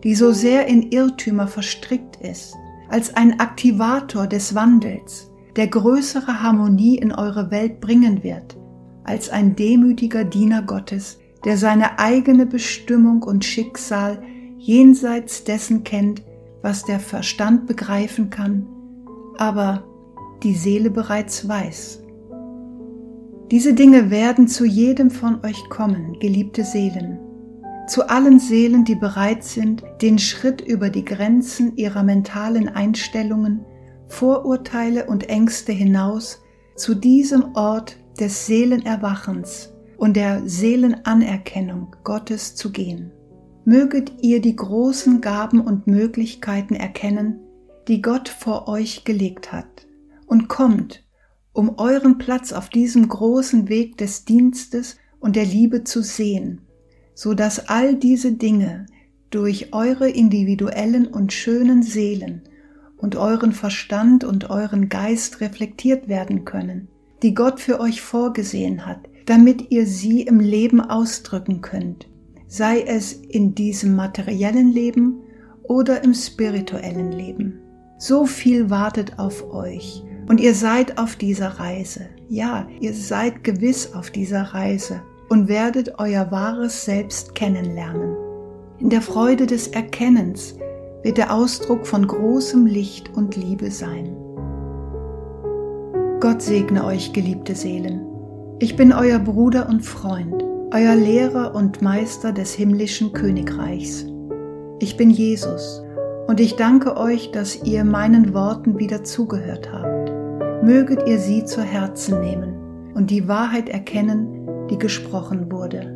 die 0.05 0.14
so 0.14 0.31
sehr 0.31 0.68
in 0.68 0.92
Irrtümer 0.92 1.49
verstrickt 1.49 2.16
ist, 2.21 2.55
als 2.88 3.16
ein 3.16 3.40
Aktivator 3.40 4.29
des 4.29 4.55
Wandels, 4.55 5.29
der 5.57 5.66
größere 5.66 6.40
Harmonie 6.40 6.99
in 6.99 7.11
eure 7.11 7.51
Welt 7.51 7.81
bringen 7.81 8.23
wird, 8.23 8.57
als 9.03 9.29
ein 9.29 9.57
demütiger 9.57 10.23
Diener 10.23 10.62
Gottes, 10.62 11.18
der 11.45 11.57
seine 11.57 11.99
eigene 11.99 12.47
Bestimmung 12.47 13.25
und 13.25 13.45
Schicksal 13.45 14.23
jenseits 14.57 15.42
dessen 15.42 15.83
kennt, 15.83 16.23
was 16.62 16.85
der 16.85 17.01
Verstand 17.01 17.66
begreifen 17.66 18.31
kann, 18.31 18.66
aber 19.38 19.85
die 20.42 20.55
Seele 20.55 20.90
bereits 20.90 21.48
weiß. 21.48 22.03
Diese 23.51 23.75
Dinge 23.75 24.11
werden 24.11 24.48
zu 24.48 24.64
jedem 24.64 25.11
von 25.11 25.44
euch 25.44 25.68
kommen, 25.68 26.18
geliebte 26.20 26.64
Seelen, 26.64 27.18
zu 27.87 28.09
allen 28.09 28.38
Seelen, 28.38 28.85
die 28.85 28.94
bereit 28.94 29.44
sind, 29.44 29.83
den 30.01 30.18
Schritt 30.18 30.61
über 30.61 30.88
die 30.88 31.05
Grenzen 31.05 31.77
ihrer 31.77 32.03
mentalen 32.03 32.68
Einstellungen, 32.68 33.64
Vorurteile 34.09 35.07
und 35.07 35.29
Ängste 35.29 35.72
hinaus 35.72 36.40
zu 36.77 36.94
diesem 36.94 37.55
Ort 37.55 37.96
des 38.18 38.46
Seelenerwachens 38.46 39.70
und 39.96 40.16
der 40.16 40.42
Seelenanerkennung 40.48 41.94
Gottes 42.05 42.55
zu 42.55 42.72
gehen. 42.72 43.12
Möget 43.64 44.12
ihr 44.22 44.40
die 44.40 44.57
großen 44.57 45.20
Gaben 45.20 45.61
und 45.61 45.87
Möglichkeiten 45.87 46.75
erkennen, 46.75 47.38
die 47.87 48.03
Gott 48.03 48.29
vor 48.29 48.66
euch 48.66 49.05
gelegt 49.05 49.53
hat, 49.53 49.87
und 50.27 50.48
kommt, 50.48 51.05
um 51.53 51.79
euren 51.79 52.18
Platz 52.18 52.53
auf 52.53 52.68
diesem 52.68 53.09
großen 53.09 53.68
Weg 53.68 53.98
des 53.98 54.25
Dienstes 54.25 54.96
und 55.20 55.37
der 55.37 55.44
Liebe 55.44 55.85
zu 55.85 56.03
sehen, 56.03 56.62
so 57.14 57.35
dass 57.35 57.68
all 57.68 57.94
diese 57.94 58.33
Dinge 58.33 58.87
durch 59.31 59.72
eure 59.72 60.09
individuellen 60.09 61.07
und 61.07 61.33
schönen 61.33 61.83
Seelen 61.83 62.42
und 62.96 63.16
euren 63.16 63.53
Verstand 63.53 64.25
und 64.25 64.51
euren 64.51 64.88
Geist 64.88 65.40
reflektiert 65.40 66.09
werden 66.09 66.44
können, 66.44 66.88
die 67.22 67.35
Gott 67.35 67.61
für 67.61 67.79
euch 67.81 68.01
vorgesehen 68.01 68.87
hat, 68.87 69.09
damit 69.27 69.70
ihr 69.70 69.87
sie 69.87 70.22
im 70.22 70.40
Leben 70.40 70.81
ausdrücken 70.81 71.61
könnt, 71.61 72.09
sei 72.53 72.83
es 72.83 73.15
in 73.15 73.55
diesem 73.55 73.97
materiellen 73.97 74.71
Leben 74.73 75.23
oder 75.62 76.05
im 76.05 76.12
spirituellen 76.12 77.11
Leben. 77.11 77.59
So 77.97 78.27
viel 78.27 78.69
wartet 78.69 79.19
auf 79.19 79.51
euch 79.55 80.05
und 80.29 80.38
ihr 80.38 80.55
seid 80.55 80.99
auf 80.99 81.17
dieser 81.17 81.49
Reise. 81.59 82.11
Ja, 82.29 82.69
ihr 82.79 82.93
seid 82.93 83.43
gewiss 83.43 83.95
auf 83.95 84.11
dieser 84.11 84.43
Reise 84.43 85.01
und 85.31 85.49
werdet 85.49 85.99
euer 85.99 86.31
wahres 86.31 86.85
Selbst 86.85 87.35
kennenlernen. 87.35 88.15
In 88.81 88.91
der 88.91 89.01
Freude 89.01 89.47
des 89.47 89.69
Erkennens 89.69 90.59
wird 91.05 91.17
der 91.17 91.33
Ausdruck 91.33 91.87
von 91.87 92.07
großem 92.07 92.67
Licht 92.67 93.11
und 93.15 93.35
Liebe 93.35 93.71
sein. 93.71 94.15
Gott 96.21 96.43
segne 96.43 96.85
euch, 96.85 97.15
geliebte 97.15 97.55
Seelen. 97.55 98.05
Ich 98.59 98.77
bin 98.77 98.93
euer 98.93 99.21
Bruder 99.21 99.71
und 99.71 99.81
Freund, 99.87 100.45
euer 100.73 100.95
Lehrer 100.95 101.55
und 101.55 101.83
Meister 101.83 102.33
des 102.33 102.55
himmlischen 102.55 103.13
Königreichs. 103.13 104.07
Ich 104.81 104.97
bin 104.97 105.11
Jesus 105.11 105.83
und 106.29 106.41
ich 106.41 106.57
danke 106.57 106.97
euch, 106.97 107.31
dass 107.31 107.63
ihr 107.63 107.85
meinen 107.85 108.33
Worten 108.33 108.79
wieder 108.79 109.05
zugehört 109.05 109.71
habt. 109.71 110.11
Möget 110.65 111.07
ihr 111.07 111.19
sie 111.19 111.45
zu 111.45 111.61
Herzen 111.63 112.21
nehmen 112.21 112.93
und 112.95 113.11
die 113.11 113.29
Wahrheit 113.29 113.69
erkennen, 113.69 114.69
die 114.71 114.79
gesprochen 114.79 115.53
wurde. 115.53 115.95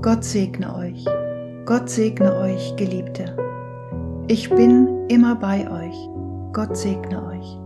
Gott 0.00 0.24
segne 0.24 0.74
euch, 0.74 1.04
Gott 1.66 1.90
segne 1.90 2.34
euch, 2.36 2.74
Geliebte. 2.76 3.36
Ich 4.28 4.48
bin 4.48 5.06
immer 5.08 5.34
bei 5.34 5.70
euch. 5.70 6.08
Gott 6.52 6.76
segne 6.76 7.26
euch. 7.26 7.61